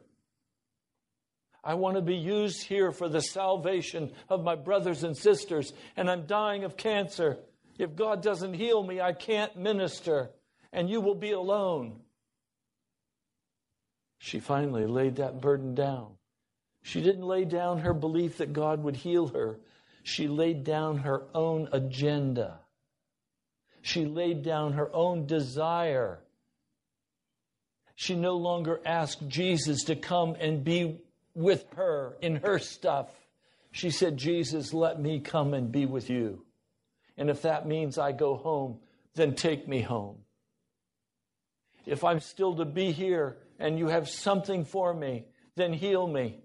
I 1.62 1.74
want 1.74 1.96
to 1.96 2.02
be 2.02 2.16
used 2.16 2.62
here 2.62 2.90
for 2.90 3.08
the 3.08 3.20
salvation 3.20 4.12
of 4.28 4.42
my 4.42 4.54
brothers 4.54 5.04
and 5.04 5.16
sisters, 5.16 5.72
and 5.96 6.10
I'm 6.10 6.26
dying 6.26 6.64
of 6.64 6.76
cancer. 6.76 7.38
If 7.78 7.94
God 7.94 8.22
doesn't 8.22 8.54
heal 8.54 8.82
me, 8.82 9.00
I 9.00 9.12
can't 9.12 9.56
minister, 9.56 10.30
and 10.72 10.88
you 10.88 11.00
will 11.00 11.14
be 11.14 11.32
alone. 11.32 12.00
She 14.18 14.40
finally 14.40 14.86
laid 14.86 15.16
that 15.16 15.40
burden 15.40 15.74
down. 15.74 16.12
She 16.82 17.02
didn't 17.02 17.26
lay 17.26 17.44
down 17.44 17.80
her 17.80 17.92
belief 17.92 18.38
that 18.38 18.54
God 18.54 18.82
would 18.82 18.96
heal 18.96 19.28
her, 19.28 19.60
she 20.02 20.28
laid 20.28 20.64
down 20.64 20.98
her 20.98 21.24
own 21.34 21.68
agenda. 21.72 22.60
She 23.82 24.06
laid 24.06 24.42
down 24.42 24.72
her 24.72 24.94
own 24.94 25.26
desire. 25.26 26.20
She 28.00 28.14
no 28.14 28.38
longer 28.38 28.80
asked 28.86 29.28
Jesus 29.28 29.84
to 29.84 29.94
come 29.94 30.34
and 30.40 30.64
be 30.64 31.02
with 31.34 31.66
her 31.76 32.16
in 32.22 32.36
her 32.36 32.58
stuff. 32.58 33.10
She 33.72 33.90
said, 33.90 34.16
Jesus, 34.16 34.72
let 34.72 34.98
me 34.98 35.20
come 35.20 35.52
and 35.52 35.70
be 35.70 35.84
with 35.84 36.08
you. 36.08 36.46
And 37.18 37.28
if 37.28 37.42
that 37.42 37.68
means 37.68 37.98
I 37.98 38.12
go 38.12 38.36
home, 38.36 38.78
then 39.16 39.34
take 39.34 39.68
me 39.68 39.82
home. 39.82 40.16
If 41.84 42.02
I'm 42.02 42.20
still 42.20 42.56
to 42.56 42.64
be 42.64 42.90
here 42.90 43.36
and 43.58 43.78
you 43.78 43.88
have 43.88 44.08
something 44.08 44.64
for 44.64 44.94
me, 44.94 45.26
then 45.56 45.74
heal 45.74 46.06
me. 46.06 46.40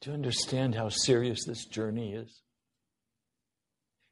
Do 0.00 0.10
you 0.10 0.14
understand 0.14 0.74
how 0.74 0.88
serious 0.88 1.44
this 1.46 1.64
journey 1.64 2.14
is? 2.14 2.42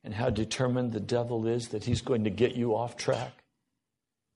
And 0.02 0.14
how 0.14 0.30
determined 0.30 0.92
the 0.92 1.00
devil 1.00 1.46
is 1.46 1.68
that 1.68 1.84
he's 1.84 2.00
going 2.00 2.24
to 2.24 2.30
get 2.30 2.56
you 2.56 2.74
off 2.74 2.96
track? 2.96 3.40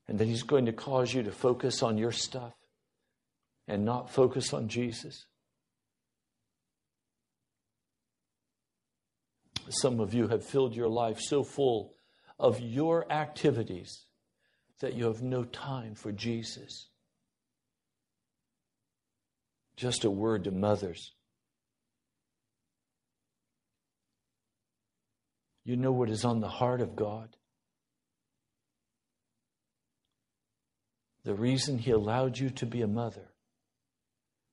and 0.09 0.19
that 0.19 0.27
He's 0.27 0.43
going 0.43 0.67
to 0.67 0.73
cause 0.73 1.13
you 1.13 1.23
to 1.23 1.33
focus 1.33 1.83
on 1.83 1.99
your 1.99 2.13
stuff 2.13 2.55
and 3.67 3.85
not 3.85 4.11
focus 4.11 4.53
on 4.53 4.69
Jesus. 4.69 5.27
Some 9.69 10.01
of 10.01 10.13
you 10.13 10.29
have 10.29 10.45
filled 10.45 10.77
your 10.77 10.89
life 10.89 11.19
so 11.21 11.43
full 11.43 11.95
of 12.39 12.61
your 12.61 13.11
activities 13.11 14.05
that 14.81 14.95
you 14.95 15.07
have 15.07 15.23
no 15.23 15.45
time 15.45 15.95
for 15.95 16.13
Jesus. 16.13 16.89
Just 19.77 20.05
a 20.05 20.11
word 20.11 20.45
to 20.45 20.51
mothers. 20.51 21.13
You 25.65 25.77
know 25.77 25.93
what 25.93 26.11
is 26.11 26.25
on 26.25 26.41
the 26.41 26.49
heart 26.49 26.81
of 26.81 26.95
God? 26.95 27.37
The 31.25 31.35
reason 31.35 31.79
He 31.79 31.91
allowed 31.91 32.39
you 32.39 32.51
to 32.51 32.67
be 32.67 32.83
a 32.83 32.87
mother 32.87 33.31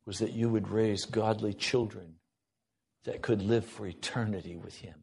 was 0.06 0.20
that 0.20 0.32
you 0.32 0.50
would 0.50 0.70
raise 0.70 1.06
godly 1.06 1.54
children 1.54 2.16
that 3.04 3.22
could 3.22 3.42
live 3.42 3.66
for 3.66 3.86
eternity 3.86 4.56
with 4.56 4.76
Him. 4.78 4.96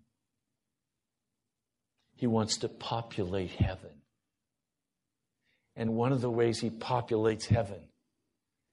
He 2.17 2.27
wants 2.27 2.57
to 2.59 2.69
populate 2.69 3.51
heaven. 3.51 4.03
And 5.77 5.95
one 5.95 6.13
of 6.13 6.23
the 6.23 6.31
ways 6.31 6.59
He 6.59 6.71
populates 6.71 7.47
heaven 7.47 7.81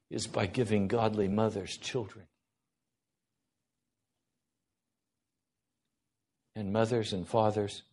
is 0.09 0.25
by 0.25 0.45
giving 0.45 0.87
godly 0.87 1.27
mothers 1.27 1.77
children. 1.77 2.25
And 6.55 6.71
mothers 6.71 7.11
and 7.11 7.27
fathers, 7.27 7.83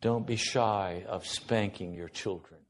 don't 0.00 0.26
be 0.26 0.36
shy 0.36 1.04
of 1.06 1.26
spanking 1.26 1.94
your 1.94 2.08
children. 2.08 2.60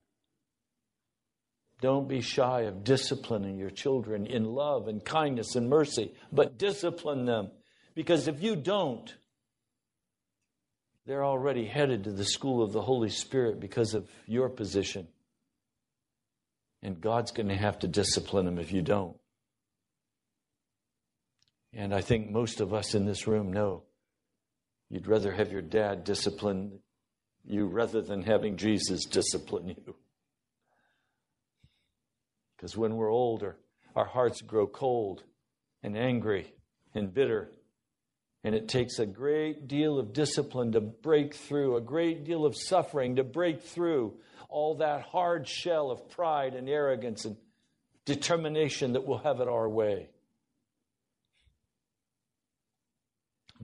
Don't 1.80 2.08
be 2.08 2.20
shy 2.20 2.62
of 2.62 2.84
disciplining 2.84 3.58
your 3.58 3.70
children 3.70 4.26
in 4.26 4.44
love 4.44 4.86
and 4.86 5.04
kindness 5.04 5.56
and 5.56 5.68
mercy, 5.68 6.12
but 6.30 6.58
discipline 6.58 7.24
them. 7.24 7.50
Because 7.94 8.28
if 8.28 8.42
you 8.42 8.54
don't, 8.54 9.12
they're 11.06 11.24
already 11.24 11.66
headed 11.66 12.04
to 12.04 12.12
the 12.12 12.24
school 12.24 12.62
of 12.62 12.72
the 12.72 12.82
Holy 12.82 13.08
Spirit 13.08 13.58
because 13.58 13.94
of 13.94 14.08
your 14.26 14.48
position. 14.48 15.08
And 16.82 17.00
God's 17.00 17.32
going 17.32 17.48
to 17.48 17.56
have 17.56 17.80
to 17.80 17.88
discipline 17.88 18.44
them 18.44 18.58
if 18.58 18.72
you 18.72 18.82
don't. 18.82 19.16
And 21.72 21.94
I 21.94 22.00
think 22.00 22.30
most 22.30 22.60
of 22.60 22.74
us 22.74 22.94
in 22.94 23.06
this 23.06 23.26
room 23.26 23.52
know 23.52 23.84
you'd 24.92 25.08
rather 25.08 25.32
have 25.32 25.50
your 25.50 25.62
dad 25.62 26.04
discipline 26.04 26.78
you 27.44 27.66
rather 27.66 28.02
than 28.02 28.22
having 28.22 28.56
Jesus 28.56 29.06
discipline 29.06 29.68
you. 29.68 29.96
Because 32.54 32.76
when 32.76 32.94
we're 32.94 33.10
older, 33.10 33.56
our 33.96 34.04
hearts 34.04 34.42
grow 34.42 34.66
cold 34.66 35.24
and 35.82 35.96
angry 35.96 36.52
and 36.94 37.12
bitter. 37.12 37.50
And 38.44 38.54
it 38.54 38.68
takes 38.68 38.98
a 38.98 39.06
great 39.06 39.66
deal 39.66 39.98
of 39.98 40.12
discipline 40.12 40.72
to 40.72 40.80
break 40.80 41.34
through, 41.34 41.76
a 41.76 41.80
great 41.80 42.24
deal 42.24 42.44
of 42.44 42.54
suffering 42.54 43.16
to 43.16 43.24
break 43.24 43.62
through 43.62 44.12
all 44.48 44.76
that 44.76 45.02
hard 45.02 45.48
shell 45.48 45.90
of 45.90 46.10
pride 46.10 46.54
and 46.54 46.68
arrogance 46.68 47.24
and 47.24 47.36
determination 48.04 48.92
that 48.92 49.06
we'll 49.06 49.18
have 49.18 49.40
it 49.40 49.48
our 49.48 49.68
way. 49.68 50.10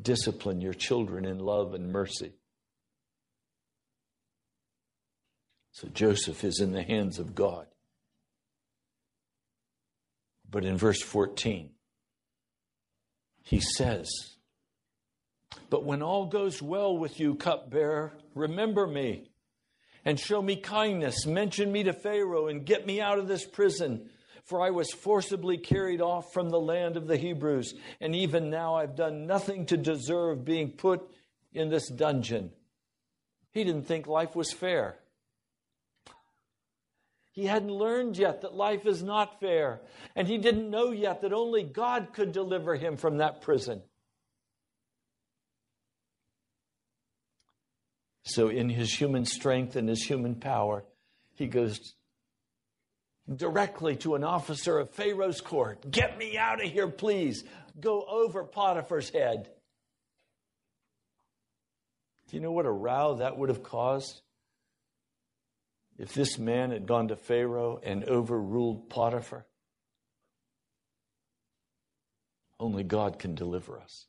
Discipline 0.01 0.61
your 0.61 0.75
children 0.75 1.25
in 1.25 1.39
love 1.39 1.75
and 1.75 1.93
mercy. 1.93 2.33
So 5.73 5.89
Joseph 5.89 6.45
is 6.45 6.61
in 6.61 6.73
the 6.73 6.83
hands 6.83 7.19
of 7.19 7.35
God. 7.35 7.67
But 10.51 10.65
in 10.65 10.77
verse 10.77 11.03
14, 11.03 11.71
he 13.43 13.61
says, 13.61 14.09
But 15.71 15.85
when 15.85 16.03
all 16.03 16.27
goes 16.27 16.61
well 16.61 16.97
with 16.97 17.21
you, 17.21 17.35
cupbearer, 17.35 18.13
remember 18.35 18.87
me 18.87 19.31
and 20.05 20.19
show 20.19 20.41
me 20.41 20.57
kindness. 20.57 21.27
Mention 21.27 21.71
me 21.71 21.85
to 21.85 21.93
Pharaoh 21.93 22.49
and 22.49 22.65
get 22.65 22.87
me 22.87 23.01
out 23.01 23.19
of 23.19 23.29
this 23.29 23.45
prison. 23.45 24.11
For 24.49 24.63
I 24.63 24.71
was 24.71 24.91
forcibly 24.91 25.59
carried 25.59 26.01
off 26.01 26.33
from 26.33 26.49
the 26.49 26.59
land 26.59 26.97
of 26.97 27.07
the 27.07 27.19
Hebrews, 27.19 27.75
and 28.01 28.17
even 28.17 28.49
now 28.49 28.77
I've 28.77 28.97
done 28.97 29.27
nothing 29.27 29.67
to 29.67 29.77
deserve 29.77 30.47
being 30.47 30.71
put 30.71 31.03
in 31.53 31.69
this 31.69 31.87
dungeon. 31.91 32.51
He 33.53 33.63
didn't 33.63 33.87
think 33.87 34.07
life 34.07 34.35
was 34.35 34.51
fair. 34.51 34.97
He 37.33 37.45
hadn't 37.45 37.71
learned 37.71 38.17
yet 38.17 38.41
that 38.41 38.55
life 38.55 38.87
is 38.87 39.03
not 39.03 39.39
fair. 39.39 39.83
And 40.17 40.27
he 40.27 40.39
didn't 40.39 40.71
know 40.71 40.93
yet 40.93 41.21
that 41.21 41.35
only 41.35 41.63
God 41.63 42.15
could 42.15 42.33
deliver 42.33 42.75
him 42.75 42.97
from 42.97 43.19
that 43.19 43.43
prison. 43.43 43.83
So, 48.23 48.49
in 48.49 48.71
his 48.71 48.93
human 48.93 49.27
strength 49.27 49.77
and 49.77 49.91
his 49.91 50.03
human 50.03 50.37
power, 50.37 50.85
he 51.35 51.49
goes 51.49 51.95
directly 53.35 53.97
to 53.97 54.15
an 54.15 54.25
officer 54.25 54.79
of 54.79 54.91
Pharaoh's 54.91 55.41
court 55.41 55.91
Get 55.91 56.19
me 56.19 56.39
out 56.39 56.63
of 56.65 56.71
here, 56.71 56.89
please. 56.89 57.45
Go 57.79 58.05
over 58.09 58.45
Potiphar's 58.45 59.11
head. 59.11 59.49
Do 62.29 62.37
you 62.37 62.43
know 62.43 62.53
what 62.53 62.67
a 62.67 62.71
row 62.71 63.17
that 63.17 63.39
would 63.39 63.49
have 63.49 63.63
caused? 63.63 64.23
if 65.99 66.15
this 66.15 66.39
man 66.39 66.71
had 66.71 66.87
gone 66.87 67.09
to 67.09 67.17
Pharaoh 67.17 67.81
and 67.83 68.05
overruled 68.05 68.89
Potiphar? 68.89 69.45
Only 72.61 72.85
God 72.85 73.19
can 73.19 73.35
deliver 73.35 73.79
us. 73.81 74.07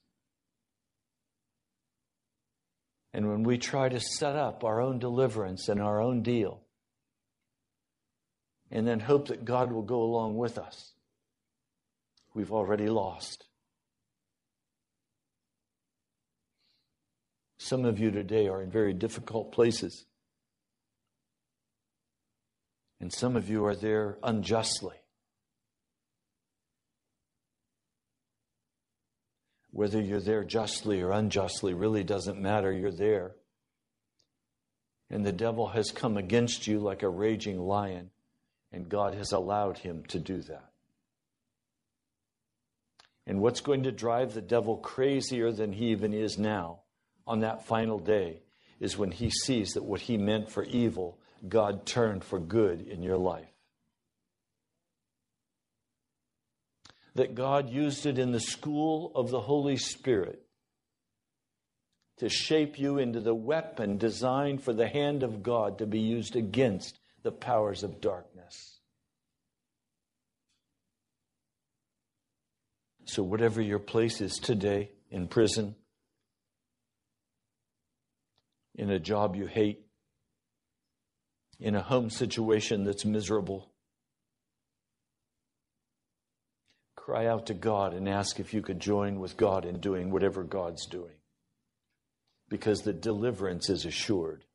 And 3.12 3.28
when 3.28 3.44
we 3.44 3.58
try 3.58 3.90
to 3.90 4.00
set 4.00 4.36
up 4.36 4.64
our 4.64 4.80
own 4.80 5.00
deliverance 5.00 5.68
and 5.68 5.82
our 5.82 6.00
own 6.00 6.22
deal, 6.22 6.62
and 8.72 8.88
then 8.88 9.00
hope 9.00 9.30
that 9.30 9.46
God 9.46 9.72
will 9.72 9.82
go 9.82 10.02
along 10.02 10.38
with 10.38 10.58
us, 10.58 10.94
we've 12.34 12.52
already 12.52 12.88
lost. 12.88 13.46
Some 17.58 17.86
of 17.86 18.00
you 18.00 18.10
today 18.10 18.48
are 18.48 18.62
in 18.62 18.72
very 18.72 18.94
difficult 18.94 19.52
places. 19.52 20.06
And 23.02 23.14
some 23.14 23.36
of 23.36 23.50
you 23.50 23.66
are 23.66 23.76
there 23.76 24.18
unjustly. 24.24 24.96
Whether 29.72 30.02
you're 30.02 30.20
there 30.20 30.44
justly 30.44 31.02
or 31.02 31.12
unjustly 31.12 31.74
really 31.74 32.04
doesn't 32.04 32.42
matter. 32.42 32.72
You're 32.72 32.92
there. 32.92 33.36
And 35.10 35.26
the 35.26 35.32
devil 35.32 35.68
has 35.68 35.92
come 35.92 36.18
against 36.18 36.68
you 36.68 36.80
like 36.80 37.04
a 37.04 37.10
raging 37.10 37.60
lion, 37.60 38.12
and 38.72 38.90
God 38.90 39.16
has 39.16 39.32
allowed 39.32 39.78
him 39.78 40.04
to 40.10 40.20
do 40.20 40.42
that. 40.42 40.70
And 43.26 43.42
what's 43.42 43.62
going 43.62 43.84
to 43.84 43.92
drive 43.92 44.34
the 44.34 44.42
devil 44.42 44.78
crazier 44.78 45.52
than 45.52 45.72
he 45.72 45.92
even 45.92 46.14
is 46.14 46.38
now 46.38 46.82
on 47.28 47.42
that 47.42 47.68
final 47.68 48.00
day 48.00 48.42
is 48.80 48.98
when 48.98 49.12
he 49.12 49.30
sees 49.30 49.74
that 49.74 49.84
what 49.84 50.02
he 50.02 50.18
meant 50.18 50.50
for 50.50 50.64
evil 50.64 51.20
God 51.48 51.86
turned 51.86 52.24
for 52.24 52.40
good 52.40 52.82
in 52.82 53.02
your 53.02 53.18
life. 53.18 53.48
That 57.16 57.36
God 57.36 57.70
used 57.70 58.06
it 58.06 58.18
in 58.18 58.32
the 58.32 58.40
school 58.40 59.12
of 59.16 59.30
the 59.30 59.42
Holy 59.42 59.78
Spirit 59.78 60.42
to 62.18 62.30
shape 62.30 62.78
you 62.78 62.98
into 62.98 63.20
the 63.20 63.36
weapon 63.36 63.98
designed 63.98 64.62
for 64.62 64.74
the 64.74 64.88
hand 64.88 65.24
of 65.24 65.42
God 65.42 65.78
to 65.78 65.86
be 65.86 66.00
used 66.00 66.36
against 66.36 66.99
the 67.24 67.32
powers 67.32 67.84
of 67.84 68.02
darkness. 68.02 68.80
So, 73.06 73.24
whatever 73.24 73.62
your 73.62 73.80
place 73.80 74.22
is 74.22 74.38
today 74.38 74.92
in 75.10 75.28
prison, 75.28 75.76
in 78.76 78.92
a 78.92 79.00
job 79.00 79.36
you 79.36 79.48
hate, 79.48 79.82
in 81.60 81.76
a 81.76 81.82
home 81.82 82.10
situation 82.10 82.86
that's 82.86 83.06
miserable, 83.06 83.72
cry 86.96 87.26
out 87.26 87.48
to 87.48 87.56
God 87.56 87.96
and 87.96 88.08
ask 88.08 88.40
if 88.40 88.54
you 88.54 88.62
could 88.62 88.80
join 88.80 89.20
with 89.20 89.36
God 89.36 89.66
in 89.66 89.80
doing 89.80 90.12
whatever 90.12 90.44
God's 90.44 90.86
doing. 90.86 91.16
Because 92.48 92.82
the 92.82 92.94
deliverance 92.94 93.70
is 93.70 93.86
assured. 93.86 94.46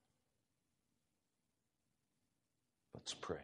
Let's 2.94 3.14
pray. 3.14 3.40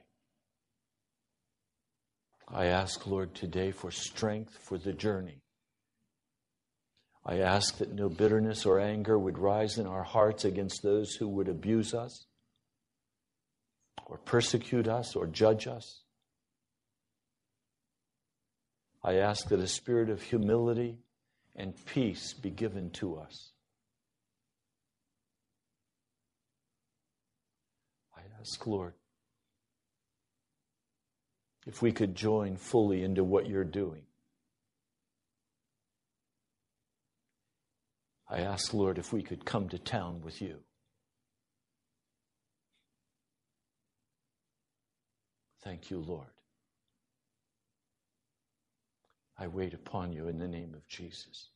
I 2.48 2.66
ask, 2.66 3.06
Lord, 3.06 3.34
today 3.34 3.70
for 3.72 3.90
strength 3.90 4.56
for 4.56 4.78
the 4.78 4.92
journey. 4.92 5.42
I 7.24 7.38
ask 7.38 7.78
that 7.78 7.92
no 7.92 8.08
bitterness 8.08 8.64
or 8.64 8.80
anger 8.80 9.18
would 9.18 9.38
rise 9.38 9.78
in 9.78 9.86
our 9.86 10.02
hearts 10.02 10.44
against 10.44 10.82
those 10.82 11.14
who 11.14 11.28
would 11.28 11.48
abuse 11.48 11.94
us 11.94 12.26
or 14.06 14.16
persecute 14.18 14.88
us 14.88 15.14
or 15.14 15.26
judge 15.26 15.66
us. 15.66 16.02
I 19.04 19.16
ask 19.16 19.48
that 19.48 19.60
a 19.60 19.66
spirit 19.66 20.10
of 20.10 20.22
humility 20.22 20.98
and 21.54 21.74
peace 21.86 22.32
be 22.32 22.50
given 22.50 22.90
to 22.90 23.16
us. 23.16 23.52
I 28.16 28.20
ask, 28.40 28.66
Lord, 28.66 28.94
if 31.66 31.82
we 31.82 31.92
could 31.92 32.14
join 32.14 32.56
fully 32.56 33.02
into 33.02 33.22
what 33.22 33.48
you're 33.48 33.64
doing. 33.64 34.02
I 38.28 38.40
ask, 38.40 38.72
Lord, 38.72 38.98
if 38.98 39.12
we 39.12 39.22
could 39.22 39.44
come 39.44 39.68
to 39.70 39.78
town 39.78 40.22
with 40.22 40.40
you. 40.40 40.58
Thank 45.62 45.90
you, 45.90 45.98
Lord. 45.98 46.26
I 49.36 49.48
wait 49.48 49.74
upon 49.74 50.12
you 50.12 50.28
in 50.28 50.38
the 50.38 50.46
name 50.46 50.74
of 50.74 50.86
Jesus. 50.86 51.48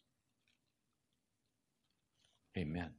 Amen. 2.57 2.91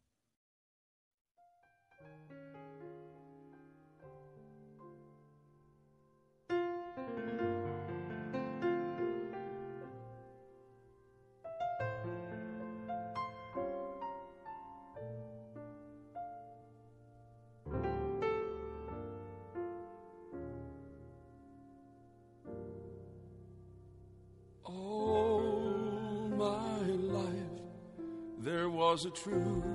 Was 28.96 29.04
a 29.04 29.10
truth 29.10 29.66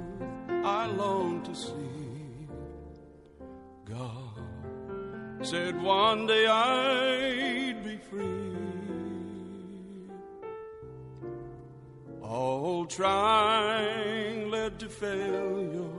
I 0.64 0.87
longed 0.87 1.45
to 1.45 1.55
see. 1.55 2.49
God 3.85 4.41
said 5.43 5.79
one 5.83 6.27
day 6.27 6.47
I'd 6.47 7.85
be 7.85 7.99
free. 7.99 8.57
All 12.23 12.87
trying 12.87 14.51
led 14.51 14.79
to 14.79 14.89
failure. 14.89 15.99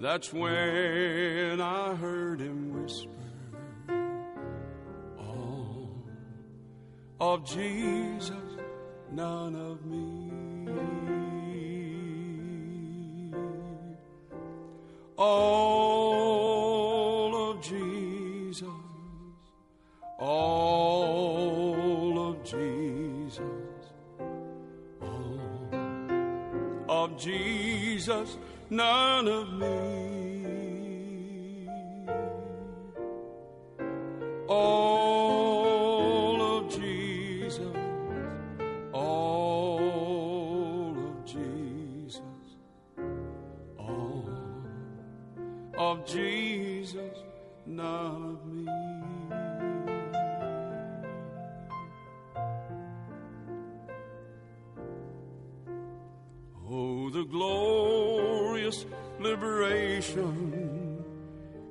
That's 0.00 0.32
when 0.32 1.60
I 1.60 1.94
heard 1.94 2.40
him 2.40 2.82
whisper. 2.82 3.10
All 5.20 5.88
of 7.20 7.44
Jesus, 7.44 8.48
none 9.12 9.54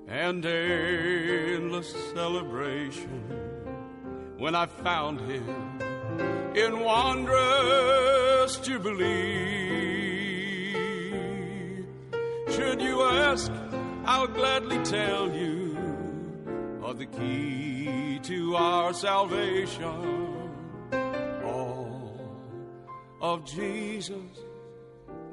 and 0.08 0.46
endless 0.46 1.92
celebration 2.14 3.10
when 4.38 4.56
I 4.56 4.66
found 4.66 5.20
him 5.22 5.80
in 6.56 6.80
wondrous 6.80 8.58
jubilee. 8.58 10.74
Should 12.50 12.82
you 12.82 13.04
ask, 13.04 13.52
I'll 14.06 14.28
gladly 14.28 14.82
tell 14.84 15.36
you 15.36 15.78
of 16.82 16.98
the 16.98 17.06
key 17.06 18.20
to 18.24 18.56
our 18.56 18.94
salvation. 18.94 19.84
All 21.44 22.20
of 23.22 23.44
Jesus, 23.44 24.40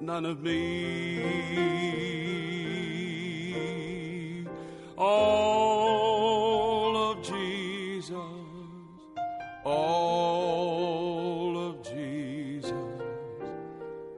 none 0.00 0.26
of 0.26 0.42
me. 0.42 2.53
All 4.96 6.96
of 6.96 7.20
Jesus, 7.20 8.14
all 9.64 11.68
of 11.68 11.82
Jesus, 11.82 12.70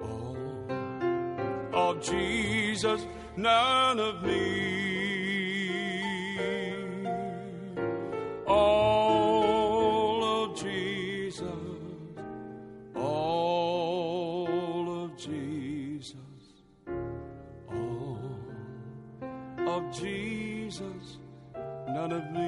all 0.02 0.36
of 1.72 2.02
Jesus, 2.02 3.06
none 3.36 3.98
of 3.98 4.22
me. 4.22 4.45
None 22.08 22.20
of 22.20 22.30
me. 22.30 22.46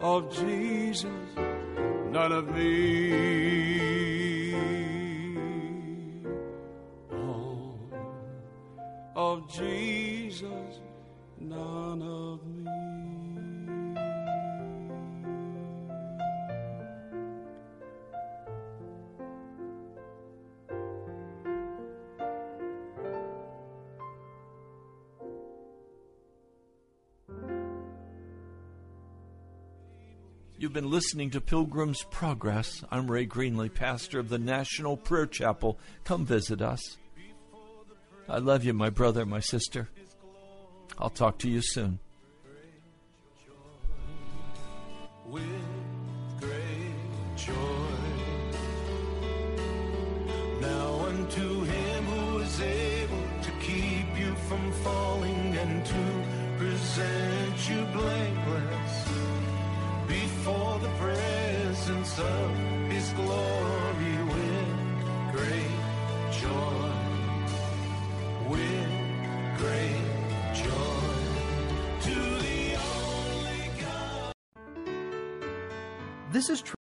All 0.00 0.18
of 0.18 0.30
Jesus, 0.32 1.10
none 2.10 2.32
of 2.32 2.48
me. 2.54 3.84
All 9.16 9.32
of 9.34 9.48
Jesus, 9.48 10.80
none 11.40 12.02
of 12.02 12.46
me. 12.46 12.55
You've 30.66 30.72
been 30.72 30.90
listening 30.90 31.30
to 31.30 31.40
Pilgrim's 31.40 32.02
Progress. 32.10 32.82
I'm 32.90 33.08
Ray 33.08 33.24
Greenley, 33.24 33.72
pastor 33.72 34.18
of 34.18 34.28
the 34.28 34.38
National 34.40 34.96
Prayer 34.96 35.24
Chapel. 35.24 35.78
Come 36.02 36.26
visit 36.26 36.60
us. 36.60 36.96
I 38.28 38.38
love 38.38 38.64
you, 38.64 38.74
my 38.74 38.90
brother, 38.90 39.24
my 39.24 39.38
sister. 39.38 39.88
I'll 40.98 41.08
talk 41.08 41.38
to 41.38 41.48
you 41.48 41.62
soon. 41.62 42.00
with 45.26 45.44
great 46.40 47.36
joy. 47.36 47.54
Now 50.60 51.06
unto 51.06 51.62
him 51.62 52.04
who 52.06 52.38
is 52.38 52.60
able 52.60 53.22
to 53.42 53.50
keep 53.60 54.18
you 54.18 54.34
from 54.48 54.72
falling 54.82 55.56
and 55.58 55.86
to 55.86 56.58
present 56.58 57.70
you 57.70 57.84
blameless 57.92 58.75
before 60.46 60.78
the 60.78 60.88
presence 60.90 62.18
of 62.20 62.56
his 62.88 63.12
glory 63.14 64.16
with 64.32 64.68
great 65.32 65.78
joy. 66.40 66.90
With 68.48 68.92
great 69.58 70.06
joy. 70.54 71.08
To 72.06 72.14
the 72.44 72.60
only 72.94 73.70
God. 73.80 74.32
This 76.30 76.48
is 76.48 76.62
true. 76.62 76.85